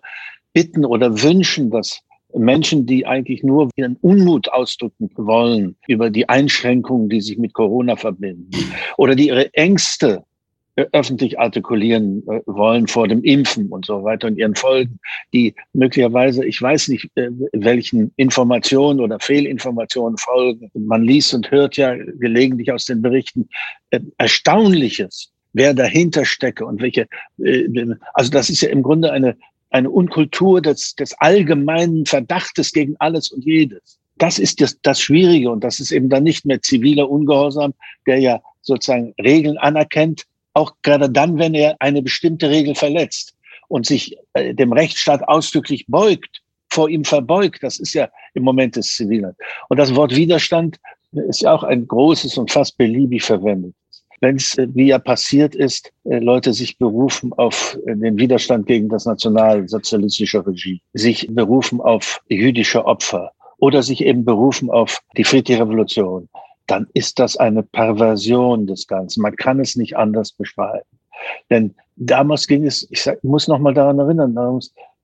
bitten 0.53 0.85
oder 0.85 1.21
wünschen, 1.21 1.69
dass 1.69 2.01
Menschen, 2.33 2.85
die 2.85 3.05
eigentlich 3.05 3.43
nur 3.43 3.69
ihren 3.75 3.97
Unmut 3.97 4.49
ausdrücken 4.49 5.09
wollen 5.15 5.75
über 5.87 6.09
die 6.09 6.29
Einschränkungen, 6.29 7.09
die 7.09 7.21
sich 7.21 7.37
mit 7.37 7.53
Corona 7.53 7.95
verbinden, 7.95 8.49
oder 8.97 9.15
die 9.15 9.27
ihre 9.27 9.53
Ängste 9.53 10.23
öffentlich 10.75 11.39
artikulieren 11.39 12.23
äh, 12.27 12.41
wollen 12.45 12.87
vor 12.87 13.07
dem 13.07 13.23
Impfen 13.23 13.69
und 13.69 13.85
so 13.85 14.03
weiter 14.03 14.27
und 14.27 14.37
ihren 14.37 14.55
Folgen, 14.55 14.99
die 15.33 15.53
möglicherweise, 15.73 16.45
ich 16.45 16.61
weiß 16.61 16.87
nicht, 16.89 17.09
äh, 17.15 17.29
welchen 17.53 18.13
Informationen 18.15 18.99
oder 18.99 19.19
Fehlinformationen 19.19 20.17
folgen. 20.17 20.71
Man 20.73 21.03
liest 21.03 21.33
und 21.33 21.51
hört 21.51 21.77
ja 21.77 21.95
gelegentlich 21.95 22.71
aus 22.71 22.85
den 22.85 23.01
Berichten 23.01 23.49
Erstaunliches, 24.17 25.31
wer 25.53 25.73
dahinter 25.73 26.23
stecke 26.23 26.65
und 26.65 26.81
welche, 26.81 27.07
also 28.13 28.31
das 28.31 28.49
ist 28.49 28.61
ja 28.61 28.69
im 28.69 28.83
Grunde 28.83 29.11
eine, 29.11 29.35
eine 29.69 29.89
Unkultur 29.89 30.61
des, 30.61 30.95
des 30.95 31.13
allgemeinen 31.19 32.05
Verdachtes 32.05 32.71
gegen 32.71 32.95
alles 32.99 33.31
und 33.31 33.43
jedes. 33.43 33.99
Das 34.17 34.39
ist 34.39 34.61
das, 34.61 34.79
das 34.81 35.01
Schwierige 35.01 35.49
und 35.51 35.63
das 35.63 35.79
ist 35.79 35.91
eben 35.91 36.07
dann 36.07 36.23
nicht 36.23 36.45
mehr 36.45 36.61
ziviler 36.61 37.09
Ungehorsam, 37.09 37.73
der 38.05 38.19
ja 38.19 38.41
sozusagen 38.61 39.13
Regeln 39.21 39.57
anerkennt, 39.57 40.25
auch 40.53 40.73
gerade 40.81 41.09
dann, 41.09 41.37
wenn 41.37 41.53
er 41.53 41.75
eine 41.79 42.01
bestimmte 42.01 42.49
Regel 42.49 42.75
verletzt 42.75 43.35
und 43.67 43.85
sich 43.85 44.17
äh, 44.33 44.53
dem 44.53 44.73
Rechtsstaat 44.73 45.27
ausdrücklich 45.27 45.85
beugt, 45.87 46.41
vor 46.69 46.89
ihm 46.89 47.03
verbeugt. 47.03 47.63
Das 47.63 47.79
ist 47.79 47.93
ja 47.93 48.09
im 48.33 48.43
Moment 48.43 48.75
des 48.75 48.95
Zivilen. 48.95 49.35
Und 49.69 49.77
das 49.77 49.95
Wort 49.95 50.15
Widerstand 50.15 50.77
ist 51.11 51.41
ja 51.41 51.53
auch 51.53 51.63
ein 51.63 51.87
großes 51.87 52.37
und 52.37 52.51
fast 52.51 52.77
beliebig 52.77 53.23
verwendet. 53.23 53.75
Wenn 54.21 54.35
es, 54.35 54.57
äh, 54.57 54.67
wie 54.73 54.87
ja 54.87 54.99
passiert 54.99 55.55
ist, 55.55 55.91
äh, 56.05 56.19
Leute 56.19 56.53
sich 56.53 56.77
berufen 56.77 57.33
auf 57.33 57.77
den 57.85 58.17
Widerstand 58.17 58.67
gegen 58.67 58.89
das 58.89 59.05
nationalsozialistische 59.05 60.45
Regime, 60.45 60.79
sich 60.93 61.27
berufen 61.29 61.81
auf 61.81 62.21
jüdische 62.29 62.85
Opfer 62.85 63.31
oder 63.57 63.83
sich 63.83 64.03
eben 64.03 64.25
berufen 64.25 64.69
auf 64.69 65.01
die 65.17 65.23
friedliche 65.23 65.61
Revolution, 65.61 66.29
dann 66.67 66.87
ist 66.93 67.19
das 67.19 67.37
eine 67.37 67.63
Perversion 67.63 68.67
des 68.67 68.87
Ganzen. 68.87 69.21
Man 69.21 69.35
kann 69.35 69.59
es 69.59 69.75
nicht 69.75 69.97
anders 69.97 70.31
beschreiben. 70.31 70.85
Denn 71.49 71.75
damals 71.95 72.47
ging 72.47 72.65
es, 72.65 72.87
ich 72.89 73.03
sag, 73.03 73.23
muss 73.23 73.47
noch 73.47 73.59
mal 73.59 73.73
daran 73.73 73.99
erinnern, 73.99 74.35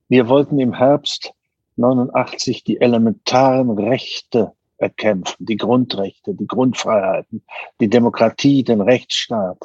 wir 0.08 0.28
wollten 0.28 0.58
im 0.58 0.74
Herbst 0.74 1.32
89 1.76 2.64
die 2.64 2.80
elementaren 2.80 3.70
Rechte 3.70 4.52
erkämpfen, 4.78 5.44
die 5.44 5.56
Grundrechte, 5.56 6.34
die 6.34 6.46
Grundfreiheiten, 6.46 7.42
die 7.80 7.88
Demokratie, 7.88 8.62
den 8.62 8.80
Rechtsstaat, 8.80 9.58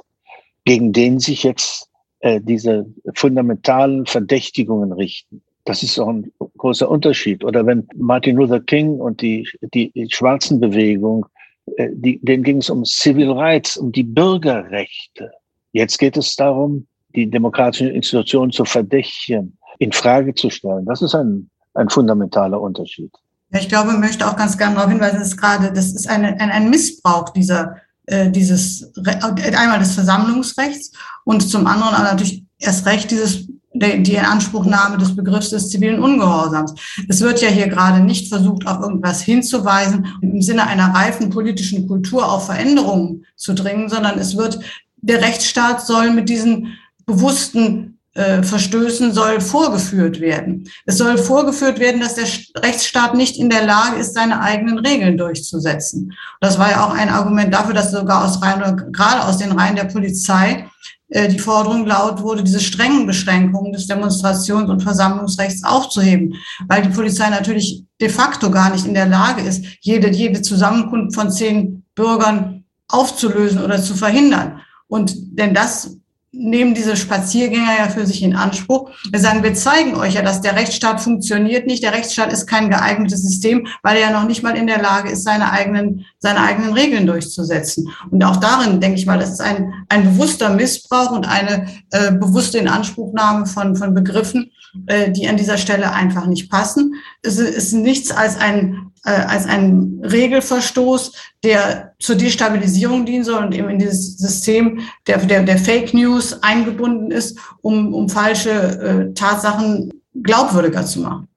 gegen 0.65 0.91
den 0.91 1.19
sich 1.19 1.43
jetzt 1.43 1.89
äh, 2.19 2.41
diese 2.41 2.85
fundamentalen 3.15 4.05
Verdächtigungen 4.05 4.91
richten. 4.91 5.43
Das 5.65 5.83
ist 5.83 5.97
auch 5.99 6.09
ein 6.09 6.31
großer 6.57 6.89
Unterschied. 6.89 7.43
Oder 7.43 7.65
wenn 7.65 7.87
Martin 7.95 8.35
Luther 8.35 8.59
King 8.59 8.99
und 8.99 9.21
die, 9.21 9.47
die, 9.73 9.91
Schwarzenbewegung 10.09 11.25
die, 11.65 12.19
denen 12.23 12.43
ging 12.43 12.57
es 12.57 12.69
um 12.69 12.85
Civil 12.85 13.31
Rights, 13.31 13.77
um 13.77 13.91
die 13.91 14.03
Bürgerrechte. 14.03 15.31
Jetzt 15.71 15.97
geht 15.97 16.17
es 16.17 16.35
darum, 16.35 16.87
die 17.15 17.29
demokratischen 17.29 17.89
Institutionen 17.89 18.51
zu 18.51 18.65
verdächtigen, 18.65 19.57
in 19.79 19.91
Frage 19.91 20.33
zu 20.35 20.49
stellen. 20.49 20.85
Das 20.85 21.01
ist 21.01 21.15
ein, 21.15 21.49
ein 21.73 21.89
fundamentaler 21.89 22.59
Unterschied. 22.59 23.11
Ich 23.51 23.69
glaube, 23.69 23.91
ich 23.91 23.99
möchte 23.99 24.27
auch 24.27 24.35
ganz 24.35 24.57
gerne 24.57 24.75
darauf 24.75 24.89
hinweisen, 24.89 25.19
dass 25.19 25.37
gerade, 25.37 25.71
das 25.71 25.93
ist 25.93 26.09
eine, 26.09 26.39
ein, 26.39 26.49
ein 26.49 26.69
Missbrauch 26.69 27.29
dieser, 27.29 27.77
äh, 28.07 28.29
dieses, 28.29 28.91
einmal 28.97 29.79
des 29.79 29.93
Versammlungsrechts 29.93 30.91
und 31.23 31.41
zum 31.41 31.67
anderen 31.67 32.03
natürlich 32.03 32.45
erst 32.57 32.85
recht 32.87 33.11
dieses 33.11 33.47
die 33.73 34.13
Inanspruchnahme 34.13 34.97
des 34.97 35.15
Begriffs 35.15 35.49
des 35.49 35.69
zivilen 35.69 36.01
Ungehorsams. 36.01 36.73
Es 37.09 37.21
wird 37.21 37.41
ja 37.41 37.49
hier 37.49 37.67
gerade 37.67 38.01
nicht 38.01 38.29
versucht, 38.29 38.67
auf 38.67 38.79
irgendwas 38.81 39.21
hinzuweisen, 39.21 40.07
im 40.21 40.41
Sinne 40.41 40.67
einer 40.67 40.93
reifen 40.93 41.29
politischen 41.29 41.87
Kultur 41.87 42.31
auf 42.31 42.45
Veränderungen 42.45 43.25
zu 43.35 43.53
dringen, 43.53 43.89
sondern 43.89 44.19
es 44.19 44.37
wird, 44.37 44.59
der 44.97 45.21
Rechtsstaat 45.21 45.85
soll 45.85 46.11
mit 46.11 46.29
diesen 46.29 46.77
bewussten 47.05 47.93
äh, 48.15 48.43
Verstößen 48.43 49.11
soll 49.11 49.41
vorgeführt 49.41 50.19
werden. 50.19 50.69
Es 50.85 50.99
soll 50.99 51.17
vorgeführt 51.17 51.79
werden, 51.79 51.99
dass 51.99 52.13
der 52.13 52.27
Rechtsstaat 52.61 53.15
nicht 53.15 53.37
in 53.37 53.49
der 53.49 53.65
Lage 53.65 53.97
ist, 53.97 54.13
seine 54.13 54.39
eigenen 54.39 54.77
Regeln 54.77 55.17
durchzusetzen. 55.17 56.13
Das 56.39 56.59
war 56.59 56.69
ja 56.69 56.85
auch 56.85 56.93
ein 56.93 57.09
Argument 57.09 57.51
dafür, 57.51 57.73
dass 57.73 57.91
sogar 57.91 58.23
aus 58.23 58.39
Reihen, 58.41 58.91
gerade 58.91 59.25
aus 59.25 59.39
den 59.39 59.51
Reihen 59.51 59.75
der 59.75 59.85
Polizei 59.85 60.69
die 61.09 61.39
Forderung 61.39 61.85
laut 61.85 62.21
wurde, 62.21 62.43
diese 62.43 62.59
strengen 62.59 63.05
Beschränkungen 63.05 63.71
des 63.71 63.87
Demonstrations- 63.87 64.69
und 64.69 64.81
Versammlungsrechts 64.81 65.63
aufzuheben, 65.63 66.35
weil 66.67 66.81
die 66.81 66.89
Polizei 66.89 67.29
natürlich 67.29 67.83
de 68.01 68.09
facto 68.09 68.49
gar 68.49 68.71
nicht 68.71 68.85
in 68.85 68.93
der 68.93 69.05
Lage 69.05 69.41
ist, 69.41 69.63
jede, 69.81 70.09
jede 70.09 70.41
Zusammenkunft 70.41 71.15
von 71.15 71.31
zehn 71.31 71.85
Bürgern 71.93 72.65
aufzulösen 72.87 73.61
oder 73.61 73.81
zu 73.81 73.95
verhindern. 73.95 74.61
Und 74.87 75.15
denn 75.37 75.53
das 75.53 75.97
nehmen 76.33 76.73
diese 76.73 76.97
Spaziergänger 76.97 77.77
ja 77.77 77.89
für 77.89 78.07
sich 78.07 78.23
in 78.23 78.35
Anspruch. 78.35 78.89
Wir 79.11 79.19
sagen, 79.19 79.43
wir 79.43 79.53
zeigen 79.53 79.95
euch 79.95 80.15
ja, 80.15 80.23
dass 80.23 80.41
der 80.41 80.55
Rechtsstaat 80.55 80.99
funktioniert 80.99 81.67
nicht. 81.67 81.83
Der 81.83 81.93
Rechtsstaat 81.93 82.33
ist 82.33 82.47
kein 82.47 82.71
geeignetes 82.71 83.21
System, 83.21 83.67
weil 83.83 83.97
er 83.97 84.09
ja 84.09 84.11
noch 84.11 84.27
nicht 84.27 84.41
mal 84.41 84.57
in 84.57 84.65
der 84.65 84.81
Lage 84.81 85.11
ist, 85.11 85.23
seine 85.23 85.51
eigenen, 85.51 86.05
seine 86.17 86.41
eigenen 86.41 86.73
Regeln 86.73 87.05
durchzusetzen. 87.05 87.89
Und 88.09 88.23
auch 88.23 88.37
darin, 88.37 88.81
denke 88.81 88.97
ich 88.97 89.05
mal, 89.05 89.19
das 89.19 89.31
ist 89.31 89.41
ein, 89.41 89.71
ein 89.89 90.03
bewusster 90.05 90.49
Missbrauch 90.49 91.11
und 91.11 91.27
eine 91.27 91.67
äh, 91.91 92.11
bewusste 92.11 92.57
Inanspruchnahme 92.57 93.45
von, 93.45 93.75
von 93.75 93.93
Begriffen, 93.93 94.51
äh, 94.87 95.11
die 95.11 95.27
an 95.27 95.37
dieser 95.37 95.57
Stelle 95.57 95.93
einfach 95.93 96.25
nicht 96.25 96.49
passen. 96.49 96.95
Es 97.21 97.37
ist 97.37 97.73
nichts 97.73 98.09
als 98.11 98.37
ein 98.37 98.92
als 99.11 99.45
ein 99.45 99.99
Regelverstoß, 100.03 101.11
der 101.43 101.93
zur 101.99 102.15
Destabilisierung 102.15 103.05
dienen 103.05 103.23
soll 103.23 103.43
und 103.43 103.53
eben 103.53 103.69
in 103.69 103.79
dieses 103.79 104.17
System 104.17 104.79
der, 105.07 105.17
der, 105.25 105.43
der 105.43 105.57
Fake 105.57 105.93
News 105.93 106.41
eingebunden 106.41 107.11
ist, 107.11 107.37
um, 107.61 107.93
um 107.93 108.07
falsche 108.07 108.51
äh, 108.51 109.13
Tatsachen 109.13 109.91
glaubwürdiger 110.21 110.85
zu 110.85 111.01
machen. 111.01 111.27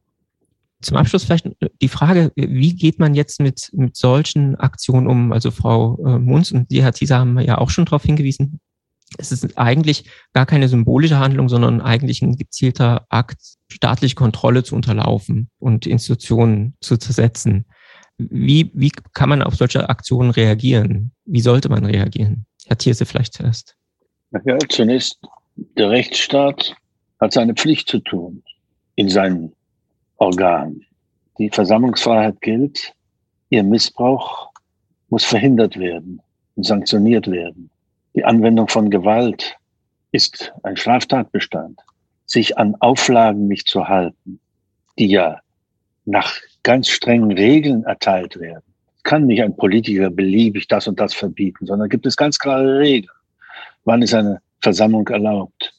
Zum 0.82 0.96
Abschluss 0.98 1.24
vielleicht 1.24 1.48
die 1.80 1.88
Frage, 1.88 2.30
wie 2.36 2.74
geht 2.74 3.00
man 3.00 3.14
jetzt 3.14 3.40
mit, 3.40 3.70
mit 3.72 3.96
solchen 3.96 4.54
Aktionen 4.56 5.06
um? 5.06 5.32
Also 5.32 5.50
Frau 5.50 5.98
äh, 6.06 6.18
Munz 6.18 6.52
und 6.52 6.70
die 6.70 6.82
Herr 6.82 6.92
Thieser 6.92 7.18
haben 7.18 7.38
ja 7.40 7.58
auch 7.58 7.70
schon 7.70 7.86
darauf 7.86 8.04
hingewiesen, 8.04 8.60
es 9.18 9.32
ist 9.32 9.56
eigentlich 9.56 10.10
gar 10.32 10.46
keine 10.46 10.68
symbolische 10.68 11.18
Handlung, 11.18 11.48
sondern 11.48 11.80
eigentlich 11.80 12.22
ein 12.22 12.36
gezielter 12.36 13.06
Akt, 13.08 13.40
staatliche 13.70 14.14
Kontrolle 14.14 14.64
zu 14.64 14.74
unterlaufen 14.74 15.48
und 15.58 15.86
Institutionen 15.86 16.74
zu 16.80 16.96
zersetzen. 16.96 17.66
Wie, 18.18 18.70
wie 18.74 18.90
kann 19.12 19.28
man 19.28 19.42
auf 19.42 19.54
solche 19.54 19.88
Aktionen 19.88 20.30
reagieren? 20.30 21.12
Wie 21.24 21.40
sollte 21.40 21.68
man 21.68 21.84
reagieren? 21.84 22.46
Herr 22.66 22.78
Thierse 22.78 23.06
vielleicht 23.06 23.34
zuerst. 23.34 23.76
Ja, 24.44 24.58
zunächst, 24.68 25.20
der 25.56 25.90
Rechtsstaat 25.90 26.74
hat 27.20 27.32
seine 27.32 27.54
Pflicht 27.54 27.88
zu 27.88 28.00
tun 28.00 28.42
in 28.96 29.08
seinen 29.08 29.52
Organen. 30.16 30.84
Die 31.38 31.50
Versammlungsfreiheit 31.50 32.40
gilt, 32.40 32.94
ihr 33.50 33.62
Missbrauch 33.62 34.50
muss 35.08 35.24
verhindert 35.24 35.78
werden 35.78 36.20
und 36.56 36.64
sanktioniert 36.64 37.30
werden. 37.30 37.70
Die 38.16 38.24
Anwendung 38.24 38.66
von 38.68 38.88
Gewalt 38.88 39.56
ist 40.10 40.54
ein 40.62 40.76
Straftatbestand. 40.76 41.80
Sich 42.24 42.56
an 42.58 42.74
Auflagen 42.80 43.46
nicht 43.46 43.68
zu 43.68 43.88
halten, 43.88 44.40
die 44.98 45.08
ja 45.08 45.40
nach 46.06 46.34
ganz 46.62 46.88
strengen 46.88 47.30
Regeln 47.30 47.84
erteilt 47.84 48.40
werden, 48.40 48.64
kann 49.02 49.26
nicht 49.26 49.42
ein 49.42 49.54
Politiker 49.54 50.10
beliebig 50.10 50.66
das 50.66 50.88
und 50.88 50.98
das 50.98 51.14
verbieten, 51.14 51.66
sondern 51.66 51.90
gibt 51.90 52.06
es 52.06 52.16
ganz 52.16 52.38
klare 52.38 52.78
Regeln. 52.78 53.12
Wann 53.84 54.02
ist 54.02 54.14
eine 54.14 54.40
Versammlung 54.62 55.06
erlaubt? 55.08 55.74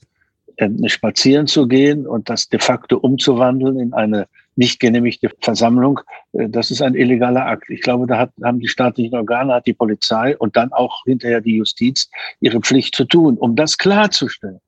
Ähm, 0.57 0.87
spazieren 0.87 1.47
zu 1.47 1.67
gehen 1.67 2.07
und 2.07 2.29
das 2.29 2.47
de 2.47 2.59
facto 2.59 2.97
umzuwandeln 2.97 3.79
in 3.79 3.93
eine 3.93 4.27
nicht 4.57 4.79
genehmigte 4.79 5.29
Versammlung, 5.41 5.99
äh, 6.33 6.49
das 6.49 6.71
ist 6.71 6.81
ein 6.81 6.95
illegaler 6.95 7.45
Akt. 7.45 7.69
Ich 7.69 7.81
glaube, 7.81 8.07
da 8.07 8.17
hat, 8.17 8.31
haben 8.43 8.59
die 8.59 8.67
staatlichen 8.67 9.15
Organe, 9.15 9.53
hat 9.53 9.67
die 9.67 9.73
Polizei 9.73 10.37
und 10.37 10.55
dann 10.55 10.71
auch 10.73 11.03
hinterher 11.05 11.41
die 11.41 11.57
Justiz 11.57 12.09
ihre 12.39 12.59
Pflicht 12.59 12.95
zu 12.95 13.05
tun, 13.05 13.37
um 13.37 13.55
das 13.55 13.77
klarzustellen. 13.77 14.59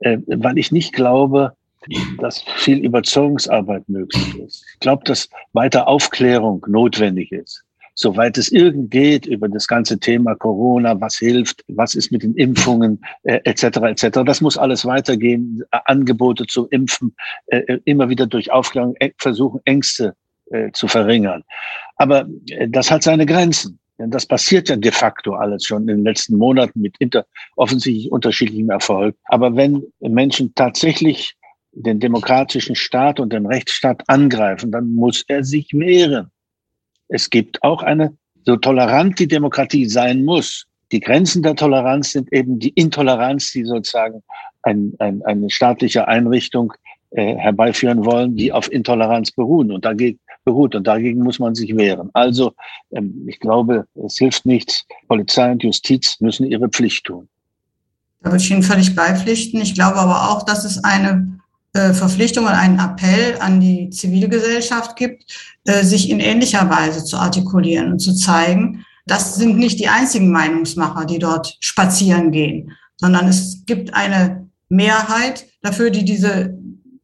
Äh, 0.00 0.18
weil 0.26 0.58
ich 0.58 0.72
nicht 0.72 0.92
glaube, 0.92 1.54
dass 2.18 2.42
viel 2.42 2.78
Überzeugungsarbeit 2.78 3.88
möglich 3.88 4.38
ist. 4.38 4.64
Ich 4.74 4.80
glaube, 4.80 5.04
dass 5.04 5.28
weiter 5.52 5.88
Aufklärung 5.88 6.64
notwendig 6.68 7.32
ist 7.32 7.64
soweit 7.98 8.38
es 8.38 8.52
irgend 8.52 8.92
geht, 8.92 9.26
über 9.26 9.48
das 9.48 9.66
ganze 9.66 9.98
Thema 9.98 10.36
Corona, 10.36 11.00
was 11.00 11.16
hilft, 11.16 11.64
was 11.66 11.96
ist 11.96 12.12
mit 12.12 12.22
den 12.22 12.34
Impfungen, 12.36 13.00
äh, 13.24 13.40
etc. 13.44 13.78
etc. 13.78 14.20
Das 14.24 14.40
muss 14.40 14.56
alles 14.56 14.86
weitergehen. 14.86 15.62
Angebote 15.70 16.46
zu 16.46 16.68
impfen, 16.68 17.14
äh, 17.48 17.78
immer 17.84 18.08
wieder 18.08 18.26
durch 18.26 18.52
Aufklärung 18.52 18.94
äh, 19.00 19.10
versuchen, 19.18 19.60
Ängste 19.64 20.14
äh, 20.52 20.70
zu 20.72 20.86
verringern. 20.86 21.42
Aber 21.96 22.28
äh, 22.50 22.68
das 22.68 22.90
hat 22.90 23.02
seine 23.02 23.26
Grenzen. 23.26 23.80
Denn 23.98 24.12
das 24.12 24.26
passiert 24.26 24.68
ja 24.68 24.76
de 24.76 24.92
facto 24.92 25.34
alles 25.34 25.64
schon 25.64 25.82
in 25.82 25.88
den 25.88 26.04
letzten 26.04 26.36
Monaten 26.36 26.80
mit 26.80 26.94
inter, 27.00 27.26
offensichtlich 27.56 28.12
unterschiedlichem 28.12 28.70
Erfolg. 28.70 29.16
Aber 29.24 29.56
wenn 29.56 29.82
Menschen 29.98 30.54
tatsächlich 30.54 31.34
den 31.72 31.98
demokratischen 31.98 32.76
Staat 32.76 33.18
und 33.18 33.32
den 33.32 33.46
Rechtsstaat 33.46 34.04
angreifen, 34.06 34.70
dann 34.70 34.94
muss 34.94 35.24
er 35.26 35.42
sich 35.42 35.72
wehren. 35.72 36.30
Es 37.08 37.30
gibt 37.30 37.62
auch 37.62 37.82
eine, 37.82 38.14
so 38.44 38.56
tolerant 38.56 39.18
die 39.18 39.28
Demokratie 39.28 39.86
sein 39.86 40.24
muss, 40.24 40.66
die 40.92 41.00
Grenzen 41.00 41.42
der 41.42 41.54
Toleranz 41.54 42.12
sind 42.12 42.32
eben 42.32 42.58
die 42.58 42.70
Intoleranz, 42.70 43.52
die 43.52 43.64
sozusagen 43.64 44.22
ein, 44.62 44.94
ein, 44.98 45.22
eine 45.24 45.50
staatliche 45.50 46.08
Einrichtung 46.08 46.72
äh, 47.10 47.36
herbeiführen 47.36 48.04
wollen, 48.04 48.36
die 48.36 48.52
auf 48.52 48.70
Intoleranz 48.72 49.30
beruhen 49.32 49.70
und 49.70 49.84
dagegen 49.84 50.18
beruht 50.44 50.74
und 50.74 50.86
dagegen 50.86 51.22
muss 51.22 51.38
man 51.38 51.54
sich 51.54 51.76
wehren. 51.76 52.08
Also 52.14 52.54
ähm, 52.92 53.26
ich 53.28 53.38
glaube, 53.38 53.86
es 54.06 54.16
hilft 54.16 54.46
nichts. 54.46 54.86
Polizei 55.06 55.52
und 55.52 55.62
Justiz 55.62 56.20
müssen 56.20 56.46
ihre 56.46 56.68
Pflicht 56.68 57.04
tun. 57.04 57.28
Da 58.22 58.30
würde 58.30 58.42
ich 58.42 58.50
Ihnen 58.50 58.62
völlig 58.62 58.96
beipflichten. 58.96 59.60
Ich 59.60 59.74
glaube 59.74 59.96
aber 59.96 60.30
auch, 60.30 60.42
dass 60.44 60.64
es 60.64 60.82
eine 60.82 61.38
Verpflichtung 61.72 62.44
und 62.44 62.52
einen 62.52 62.78
Appell 62.78 63.36
an 63.40 63.60
die 63.60 63.90
Zivilgesellschaft 63.90 64.96
gibt, 64.96 65.24
äh, 65.64 65.84
sich 65.84 66.10
in 66.10 66.20
ähnlicher 66.20 66.68
Weise 66.70 67.04
zu 67.04 67.16
artikulieren 67.18 67.92
und 67.92 67.98
zu 67.98 68.14
zeigen, 68.14 68.84
das 69.06 69.36
sind 69.36 69.58
nicht 69.58 69.78
die 69.80 69.88
einzigen 69.88 70.30
Meinungsmacher, 70.30 71.04
die 71.06 71.18
dort 71.18 71.56
spazieren 71.60 72.30
gehen, 72.30 72.72
sondern 72.96 73.26
es 73.26 73.64
gibt 73.66 73.94
eine 73.94 74.48
Mehrheit 74.68 75.46
dafür, 75.62 75.90
die 75.90 76.04
diese 76.04 76.58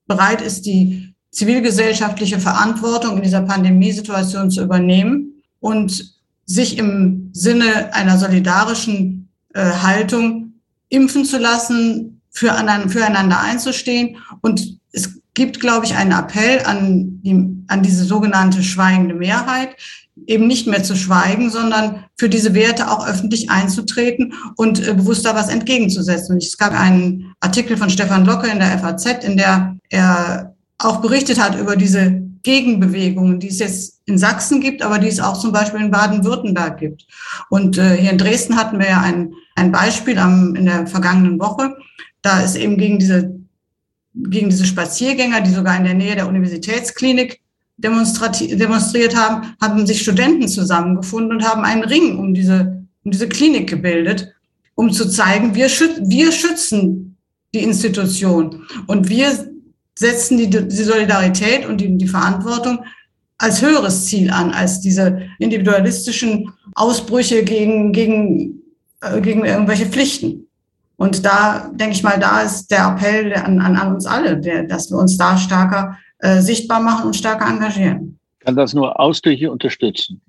bereit 0.07 0.43
ist, 0.43 0.67
die 0.67 1.15
zivilgesellschaftliche 1.31 2.39
Verantwortung 2.39 3.17
in 3.17 3.23
dieser 3.23 3.43
Pandemiesituation 3.43 4.51
zu 4.51 4.63
übernehmen 4.63 5.43
und 5.61 6.15
sich 6.47 6.79
im 6.79 7.31
Sinne 7.33 7.93
einer 7.95 8.19
solidarischen 8.19 9.29
äh, 9.55 9.65
Haltung 9.65 10.55
impfen 10.91 11.25
zu 11.25 11.39
lassen, 11.39 12.14
füreinander 12.35 13.41
einzustehen. 13.41 14.19
Und 14.41 14.79
es 14.93 15.21
gibt, 15.35 15.61
glaube 15.61 15.87
ich, 15.87 15.95
einen 15.95 16.13
Appell 16.13 16.61
an, 16.65 17.21
die, 17.23 17.65
an 17.69 17.83
diese 17.83 18.05
sogenannte 18.05 18.63
schweigende 18.63 19.15
Mehrheit, 19.15 19.77
eben 20.27 20.47
nicht 20.47 20.67
mehr 20.67 20.83
zu 20.83 20.95
schweigen, 20.95 21.51
sondern 21.51 22.05
für 22.17 22.29
diese 22.29 22.55
Werte 22.55 22.91
auch 22.91 23.07
öffentlich 23.07 23.51
einzutreten 23.51 24.35
und 24.57 24.87
äh, 24.87 24.95
bewusst 24.95 25.25
da 25.25 25.35
was 25.35 25.49
entgegenzusetzen. 25.49 26.35
Und 26.35 26.43
es 26.43 26.57
gab 26.57 26.79
einen 26.79 27.35
Artikel 27.41 27.77
von 27.77 27.91
Stefan 27.91 28.25
Locke 28.25 28.49
in 28.49 28.61
der 28.61 28.79
FAZ, 28.79 29.25
in 29.25 29.37
der 29.37 29.77
er 29.91 30.55
auch 30.79 31.01
berichtet 31.01 31.41
hat 31.41 31.59
über 31.59 31.77
diese 31.77 32.23
Gegenbewegungen, 32.43 33.41
die 33.41 33.49
es 33.49 33.59
jetzt 33.59 34.03
in 34.07 34.19
Sachsen 34.19 34.61
gibt, 34.61 34.83
aber 34.83 34.99
die 34.99 35.09
es 35.09 35.19
auch 35.19 35.39
zum 35.39 35.51
Beispiel 35.51 35.81
in 35.81 35.91
Baden-Württemberg 35.91 36.79
gibt. 36.79 37.07
Und 37.49 37.79
äh, 37.79 37.97
hier 37.97 38.13
in 38.13 38.19
Dresden 38.19 38.57
hatten 38.57 38.79
wir 38.79 38.89
ja 38.89 39.01
ein, 39.01 39.33
ein 39.57 39.73
Beispiel 39.73 40.19
am, 40.19 40.55
in 40.55 40.67
der 40.67 40.87
vergangenen 40.87 41.41
Woche. 41.41 41.75
Da 42.25 42.41
ist 42.41 42.57
eben 42.57 42.79
gegen 42.79 42.99
diese, 42.99 43.39
gegen 44.15 44.49
diese 44.49 44.65
Spaziergänger, 44.65 45.43
die 45.43 45.51
sogar 45.51 45.77
in 45.77 45.85
der 45.85 45.93
Nähe 45.93 46.17
der 46.17 46.27
Universitätsklinik 46.27 47.43
demonstriert 47.77 49.15
haben, 49.15 49.55
haben 49.61 49.87
sich 49.87 50.01
Studenten 50.01 50.49
zusammengefunden 50.49 51.33
und 51.33 51.45
haben 51.45 51.65
einen 51.65 51.85
Ring 51.85 52.19
um 52.19 52.33
diese, 52.33 52.83
um 53.05 53.11
diese 53.11 53.29
Klinik 53.29 53.69
gebildet, 53.69 54.33
um 54.75 54.91
zu 54.91 55.07
zeigen, 55.07 55.55
wir, 55.55 55.69
schüt 55.69 56.01
wir 56.01 56.33
schützen 56.33 57.19
die 57.53 57.63
Institution 57.63 58.65
und 58.87 59.11
wir 59.11 59.53
setzen 59.95 60.39
die, 60.39 60.49
die 60.49 60.83
Solidarität 60.83 61.67
und 61.67 61.79
die, 61.79 61.99
die 61.99 62.09
Verantwortung 62.09 62.85
als 63.37 63.61
höheres 63.61 64.07
Ziel 64.07 64.31
an, 64.31 64.51
als 64.51 64.81
diese 64.81 65.29
individualistischen 65.39 66.51
Ausbrüche 66.75 67.45
gegen, 67.45 67.93
gegen, 67.93 68.63
äh, 69.03 69.21
gegen 69.21 69.45
irgendwelche 69.45 69.87
Pflichten. 69.87 70.44
Und 70.97 71.25
da, 71.25 71.71
denke 71.73 71.95
ich 71.95 72.03
mal, 72.03 72.19
da 72.19 72.43
ist 72.43 72.71
der 72.71 72.87
Appell 72.87 73.35
an, 73.35 73.61
an, 73.61 73.77
an 73.77 73.95
uns 73.95 74.07
alle, 74.07 74.39
der, 74.39 74.65
dass 74.65 74.91
wir 74.91 74.99
uns 74.99 75.17
da 75.17 75.37
stärker 75.37 75.99
äh, 76.19 76.41
sichtbar 76.41 76.81
machen 76.81 77.07
und 77.07 77.17
stärker 77.17 77.49
engagieren. 77.49 78.19
Ich 78.39 78.47
kann 78.47 78.57
das 78.57 78.75
nur 78.75 78.99
ausdrücklich 79.01 79.49
unterstützen. 79.49 80.23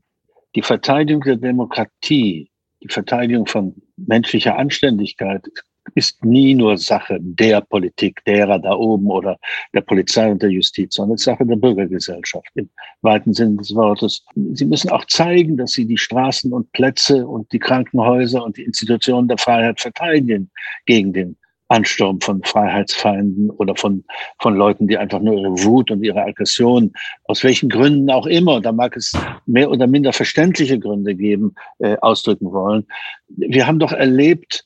Die 0.56 0.62
Verteidigung 0.62 1.22
der 1.22 1.36
Demokratie, 1.36 2.50
die 2.82 2.88
Verteidigung 2.88 3.46
von 3.46 3.76
menschlicher 3.98 4.58
Anständigkeit 4.58 5.46
ist 5.94 6.24
nie 6.26 6.56
nur 6.56 6.78
Sache 6.78 7.18
der 7.22 7.62
Politik, 7.62 8.24
derer 8.26 8.60
da 8.60 8.74
oben 8.74 9.10
oder 9.10 9.38
der 9.74 9.82
Polizei 9.82 10.32
und 10.32 10.42
der 10.42 10.50
Justiz, 10.50 10.96
sondern 10.96 11.18
Sache 11.18 11.46
der 11.46 11.56
Bürgergesellschaft 11.56 12.50
im 12.56 12.70
weiten 13.02 13.34
Sinne 13.34 13.58
des 13.58 13.76
Wortes. 13.76 14.24
Sie 14.54 14.66
müssen 14.66 14.90
auch 14.90 15.06
zeigen, 15.06 15.58
dass 15.58 15.72
sie 15.72 15.86
die 15.86 15.98
Straßen 15.98 16.52
und 16.52 16.72
Plätze 16.72 17.28
und 17.28 17.52
die 17.52 17.60
Krankenhäuser 17.60 18.44
und 18.44 18.58
die 18.58 18.64
Institutionen 18.64 19.28
der 19.28 19.38
Freiheit 19.38 19.80
verteidigen 19.80 20.50
gegen 20.86 21.14
den 21.14 21.38
Ansturm 21.68 22.22
von 22.22 22.44
Freiheitsfeinden 22.44 23.50
oder 23.50 23.76
von, 23.76 24.04
von 24.40 24.56
Leuten, 24.56 24.88
die 24.88 24.98
einfach 24.98 25.20
nur 25.20 25.36
ihre 25.36 25.64
Wut 25.64 25.90
und 25.90 26.04
ihre 26.04 26.24
Aggression, 26.24 26.94
aus 27.24 27.44
welchen 27.44 27.70
Gründen 27.70 28.10
auch 28.12 28.28
immer, 28.28 28.62
da 28.62 28.72
mag 28.72 28.96
es 28.96 29.14
mehr 29.48 29.72
oder 29.72 29.88
minder 29.88 30.14
verständliche 30.14 30.78
Gründe 30.78 31.16
geben, 31.16 31.56
äh, 31.80 31.98
ausdrücken 31.98 32.52
wollen. 32.52 32.86
Wir 33.30 33.66
haben 33.66 33.80
doch 33.80 33.94
erlebt, 33.94 34.66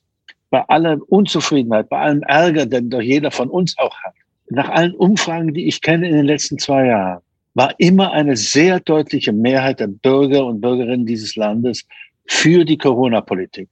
bei 0.49 0.63
aller 0.67 0.97
Unzufriedenheit, 1.09 1.89
bei 1.89 1.99
allem 1.99 2.23
Ärger, 2.23 2.65
den 2.65 2.89
doch 2.89 3.01
jeder 3.01 3.31
von 3.31 3.49
uns 3.49 3.77
auch 3.77 3.95
hat, 4.01 4.13
nach 4.49 4.69
allen 4.69 4.95
Umfragen, 4.95 5.53
die 5.53 5.67
ich 5.67 5.81
kenne 5.81 6.07
in 6.07 6.15
den 6.15 6.25
letzten 6.25 6.57
zwei 6.57 6.87
Jahren, 6.87 7.21
war 7.53 7.73
immer 7.77 8.11
eine 8.11 8.35
sehr 8.35 8.79
deutliche 8.79 9.31
Mehrheit 9.31 9.79
der 9.79 9.87
Bürger 9.87 10.45
und 10.45 10.61
Bürgerinnen 10.61 11.05
dieses 11.05 11.35
Landes 11.35 11.85
für 12.25 12.65
die 12.65 12.77
Corona-Politik 12.77 13.69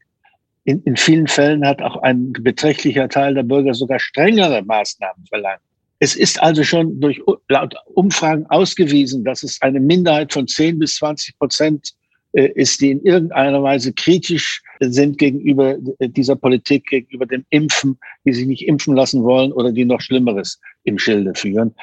in, 0.68 0.84
in 0.84 0.98
vielen 0.98 1.28
Fällen 1.28 1.66
hat 1.66 1.82
auch 1.82 1.96
ein 2.04 2.34
beträchtlicher 2.34 3.08
Teil 3.08 3.34
der 3.34 3.44
Bürger 3.44 3.74
sogar 3.74 4.00
strengere 4.00 4.62
Maßnahmen 4.64 5.26
verlangt. 5.28 5.62
Es 6.00 6.14
ist 6.14 6.42
also 6.44 6.64
schon 6.66 7.00
durch 7.00 7.22
laut 7.48 7.74
Umfragen 7.94 8.46
ausgewiesen, 8.48 9.24
dass 9.24 9.44
es 9.44 9.62
eine 9.62 9.80
Minderheit 9.80 10.34
von 10.34 10.46
10 10.46 10.78
bis 10.78 10.98
20 10.98 11.40
Prozent 11.40 11.94
äh, 12.34 12.52
ist, 12.54 12.82
die 12.82 12.92
in 12.92 13.02
irgendeiner 13.02 13.64
Weise 13.64 13.94
kritisch 13.94 14.62
sind 14.80 15.18
gegenüber 15.18 15.76
dieser 16.00 16.36
Politik, 16.36 16.88
gegenüber 16.88 17.26
dem 17.26 17.46
Impfen, 17.50 17.98
die 18.26 18.34
sich 18.34 18.46
nicht 18.46 18.68
impfen 18.68 18.96
lassen 18.96 19.24
wollen 19.24 19.52
oder 19.52 19.72
die 19.72 19.86
noch 19.86 20.02
Schlimmeres 20.02 20.60
im 20.84 21.00
Schilde 21.00 21.34
führen. 21.36 21.76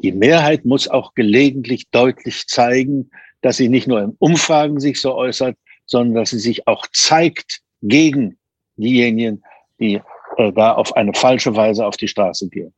Die 0.00 0.12
Mehrheit 0.12 0.64
muss 0.64 0.88
auch 0.88 1.14
gelegentlich 1.14 1.88
deutlich 1.90 2.46
zeigen, 2.46 3.10
dass 3.40 3.56
sie 3.56 3.68
nicht 3.68 3.86
nur 3.86 4.02
in 4.02 4.16
Umfragen 4.18 4.80
sich 4.80 5.00
so 5.00 5.14
äußert, 5.14 5.56
sondern 5.86 6.14
dass 6.14 6.30
sie 6.30 6.38
sich 6.38 6.66
auch 6.66 6.86
zeigt 6.92 7.60
gegen 7.82 8.38
diejenigen, 8.76 9.42
die 9.78 10.00
äh, 10.36 10.52
da 10.52 10.72
auf 10.72 10.96
eine 10.96 11.12
falsche 11.14 11.54
Weise 11.54 11.86
auf 11.86 11.96
die 11.96 12.08
Straße 12.08 12.48
gehen. 12.48 12.72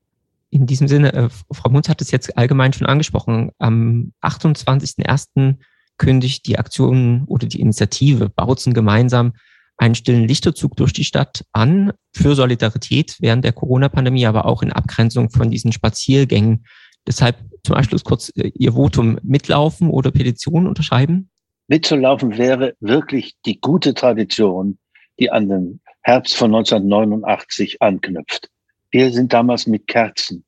In 0.50 0.66
diesem 0.66 0.88
Sinne, 0.88 1.12
äh, 1.12 1.28
Frau 1.52 1.70
Munz 1.70 1.88
hat 1.88 2.00
es 2.00 2.10
jetzt 2.10 2.36
allgemein 2.36 2.72
schon 2.72 2.86
angesprochen, 2.86 3.50
am 3.58 4.12
28.01. 4.22 5.56
kündigt 5.98 6.46
die 6.46 6.58
Aktion 6.58 7.24
oder 7.26 7.46
die 7.46 7.60
Initiative 7.60 8.28
Bautzen 8.28 8.74
gemeinsam 8.74 9.32
einen 9.78 9.94
stillen 9.94 10.26
Lichterzug 10.26 10.76
durch 10.76 10.92
die 10.92 11.04
Stadt 11.04 11.44
an 11.52 11.92
für 12.14 12.34
Solidarität 12.34 13.16
während 13.20 13.44
der 13.44 13.52
Corona-Pandemie, 13.52 14.26
aber 14.26 14.46
auch 14.46 14.62
in 14.62 14.72
Abgrenzung 14.72 15.30
von 15.30 15.50
diesen 15.50 15.72
Spaziergängen. 15.72 16.64
Deshalb 17.06 17.36
zum 17.62 17.76
Abschluss 17.76 18.04
kurz 18.04 18.32
äh, 18.36 18.50
Ihr 18.54 18.72
Votum 18.72 19.18
mitlaufen 19.22 19.90
oder 19.90 20.10
Petition 20.10 20.66
unterschreiben? 20.66 21.30
Mitzulaufen 21.68 22.38
wäre 22.38 22.74
wirklich 22.80 23.34
die 23.44 23.60
gute 23.60 23.92
Tradition, 23.92 24.78
die 25.18 25.30
an 25.30 25.48
den 25.48 25.80
Herbst 26.02 26.36
von 26.36 26.54
1989 26.54 27.82
anknüpft. 27.82 28.48
Wir 28.90 29.12
sind 29.12 29.32
damals 29.32 29.66
mit 29.66 29.88
Kerzen 29.88 30.44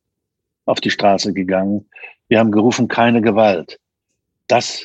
auf 0.64 0.80
die 0.80 0.90
Straße 0.90 1.32
gegangen. 1.32 1.88
Wir 2.28 2.38
haben 2.38 2.52
gerufen, 2.52 2.86
keine 2.86 3.20
Gewalt. 3.20 3.78
Das 4.46 4.84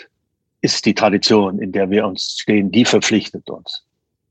ist 0.64 0.86
die 0.86 0.94
Tradition, 0.94 1.60
in 1.60 1.72
der 1.74 1.90
wir 1.90 2.08
uns 2.08 2.38
stehen. 2.40 2.72
Die 2.72 2.86
verpflichtet 2.86 3.50
uns. 3.50 3.84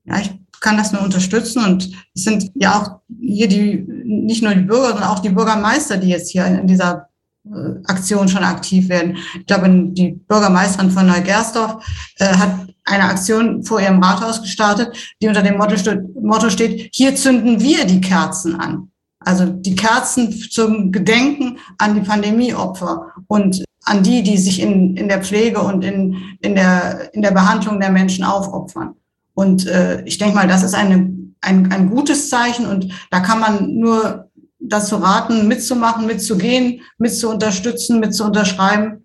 Ja, 0.05 0.19
ich 0.19 0.31
kann 0.61 0.79
das 0.79 0.91
nur 0.91 1.03
unterstützen. 1.03 1.63
Und 1.63 1.93
es 2.15 2.25
sind 2.25 2.51
ja 2.55 2.81
auch 2.81 3.01
hier 3.21 3.49
die, 3.49 3.85
nicht 4.05 4.43
nur 4.43 4.55
die 4.55 4.63
Bürger, 4.63 4.89
sondern 4.89 5.11
auch 5.11 5.19
die 5.19 5.29
Bürgermeister, 5.29 5.99
die 5.99 6.09
jetzt 6.09 6.31
hier 6.31 6.47
in 6.47 6.67
dieser 6.67 7.09
äh, 7.45 7.83
Aktion 7.85 8.29
schon 8.29 8.45
aktiv 8.45 8.89
werden. 8.89 9.19
Ich 9.39 9.47
glaube, 9.47 9.69
die 9.93 10.13
Bürgermeisterin 10.13 10.91
von 10.91 11.07
Neugersdorf 11.07 11.85
äh, 12.19 12.25
hat 12.25 12.67
eine 12.85 13.05
Aktion 13.05 13.63
vor 13.63 13.81
ihrem 13.81 14.03
Rathaus 14.03 14.41
gestartet, 14.41 15.15
die 15.21 15.29
unter 15.29 15.43
dem 15.43 15.59
Motto, 15.59 15.77
Motto 16.21 16.49
steht, 16.49 16.89
hier 16.95 17.15
zünden 17.15 17.61
wir 17.61 17.85
die 17.85 18.01
Kerzen 18.01 18.59
an. 18.59 18.91
Also 19.21 19.45
die 19.47 19.77
Kerzen 19.77 20.33
zum 20.33 20.91
Gedenken 20.91 21.59
an 21.79 21.95
die 21.95 22.01
Pandemieopfer 22.01 23.13
und 23.29 23.63
an 23.85 24.03
die, 24.03 24.23
die 24.23 24.39
sich 24.39 24.61
in, 24.61 24.97
in 24.97 25.09
der 25.09 25.23
Pflege 25.23 25.61
und 25.61 25.85
in, 25.85 26.17
in, 26.41 26.55
der, 26.55 27.13
in 27.15 27.23
der 27.23 27.33
Behandlung 27.33 27.81
der 27.81 27.91
Menschen 27.91 28.25
aufopfern. 28.25 28.95
Und 29.35 29.67
äh, 29.67 30.03
ich 30.05 30.19
denke 30.19 30.35
mal, 30.35 30.47
das 30.47 30.63
ist 30.63 30.75
eine, 30.75 31.13
ein, 31.41 31.73
ein 31.73 31.91
gutes 31.91 32.29
Zeichen 32.29 32.67
und 32.67 32.93
da 33.11 33.21
kann 33.21 33.41
man 33.41 33.75
nur 33.75 34.31
dazu 34.61 34.97
raten, 34.97 35.49
mitzumachen, 35.49 36.07
mitzugehen, 36.07 36.83
mitzuunterstützen, 36.99 37.99
mitzuunterschreiben. 37.99 39.05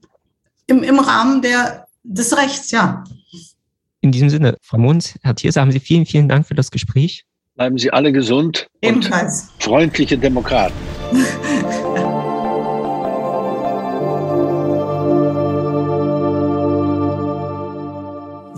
im, 0.67 0.83
im 0.83 0.99
Rahmen 0.99 1.41
der, 1.41 1.87
des 2.03 2.37
Rechts, 2.37 2.71
ja. 2.71 3.03
In 4.01 4.11
diesem 4.11 4.29
Sinne, 4.29 4.55
Frau 4.61 4.77
Munz, 4.77 5.15
Herr 5.23 5.35
Thierse, 5.35 5.59
haben 5.59 5.71
Sie 5.71 5.79
vielen, 5.79 6.05
vielen 6.05 6.29
Dank 6.29 6.47
für 6.47 6.55
das 6.55 6.69
Gespräch. 6.69 7.25
Bleiben 7.55 7.79
Sie 7.79 7.91
alle 7.91 8.11
gesund 8.11 8.67
Ebenfalls. 8.81 9.49
und 9.55 9.63
freundliche 9.63 10.17
Demokraten. 10.17 10.75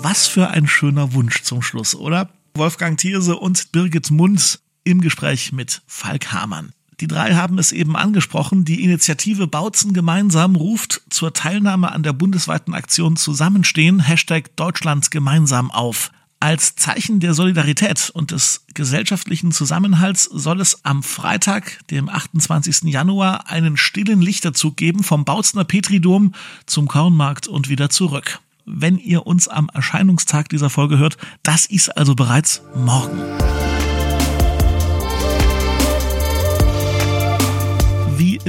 Was 0.02 0.28
für 0.28 0.50
ein 0.50 0.66
schöner 0.66 1.12
Wunsch 1.14 1.44
zum 1.44 1.62
Schluss, 1.62 1.94
oder? 1.94 2.30
Wolfgang 2.54 2.98
Thierse 2.98 3.36
und 3.36 3.74
Birgit 3.74 4.12
Munz 4.12 4.60
im 4.86 5.02
Gespräch 5.02 5.52
mit 5.52 5.82
Falk 5.88 6.32
Hamann. 6.32 6.72
Die 7.02 7.08
drei 7.08 7.36
haben 7.36 7.60
es 7.60 7.74
eben 7.74 7.98
angesprochen. 7.98 8.64
Die 8.64 8.82
Initiative 8.86 9.46
Bautzen 9.48 9.92
gemeinsam 9.92 10.56
ruft 10.56 11.02
zur 11.10 11.34
Teilnahme 11.34 11.92
an 11.92 12.04
der 12.04 12.14
bundesweiten 12.14 12.74
Aktion 12.74 13.18
Zusammenstehen, 13.18 14.00
Hashtag 14.00 14.56
Deutschland 14.56 15.12
gemeinsam 15.12 15.70
auf. 15.70 16.12
Als 16.40 16.78
Zeichen 16.78 17.20
der 17.20 17.34
Solidarität 17.34 18.10
und 18.10 18.32
des 18.32 18.64
gesellschaftlichen 18.74 19.52
Zusammenhalts 19.52 20.24
soll 20.24 20.62
es 20.62 20.86
am 20.86 21.04
Freitag, 21.04 21.86
dem 21.90 22.08
28. 22.08 22.84
Januar, 22.84 23.50
einen 23.50 23.76
stillen 23.76 24.22
Lichterzug 24.22 24.78
geben 24.78 25.04
vom 25.04 25.26
Bautzner 25.26 25.66
Petridom 25.66 26.34
zum 26.66 26.88
Kornmarkt 26.88 27.50
und 27.50 27.68
wieder 27.68 27.90
zurück. 27.90 28.40
Wenn 28.72 29.00
ihr 29.00 29.26
uns 29.26 29.48
am 29.48 29.68
Erscheinungstag 29.74 30.48
dieser 30.50 30.70
Folge 30.70 31.00
hört, 31.00 31.18
das 31.42 31.66
ist 31.66 31.98
also 31.98 32.14
bereits 32.14 32.62
morgen. 32.76 33.20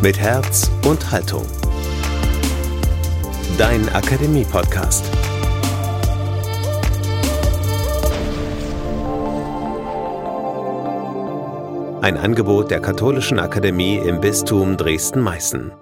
Mit 0.02 0.18
Herz 0.18 0.70
und 0.84 1.10
Haltung. 1.10 1.46
Dein 3.56 3.88
Akademie-Podcast. 3.88 5.04
Ein 12.02 12.18
Angebot 12.18 12.70
der 12.70 12.80
Katholischen 12.80 13.38
Akademie 13.38 13.96
im 13.96 14.20
Bistum 14.20 14.76
Dresden-Meißen. 14.76 15.72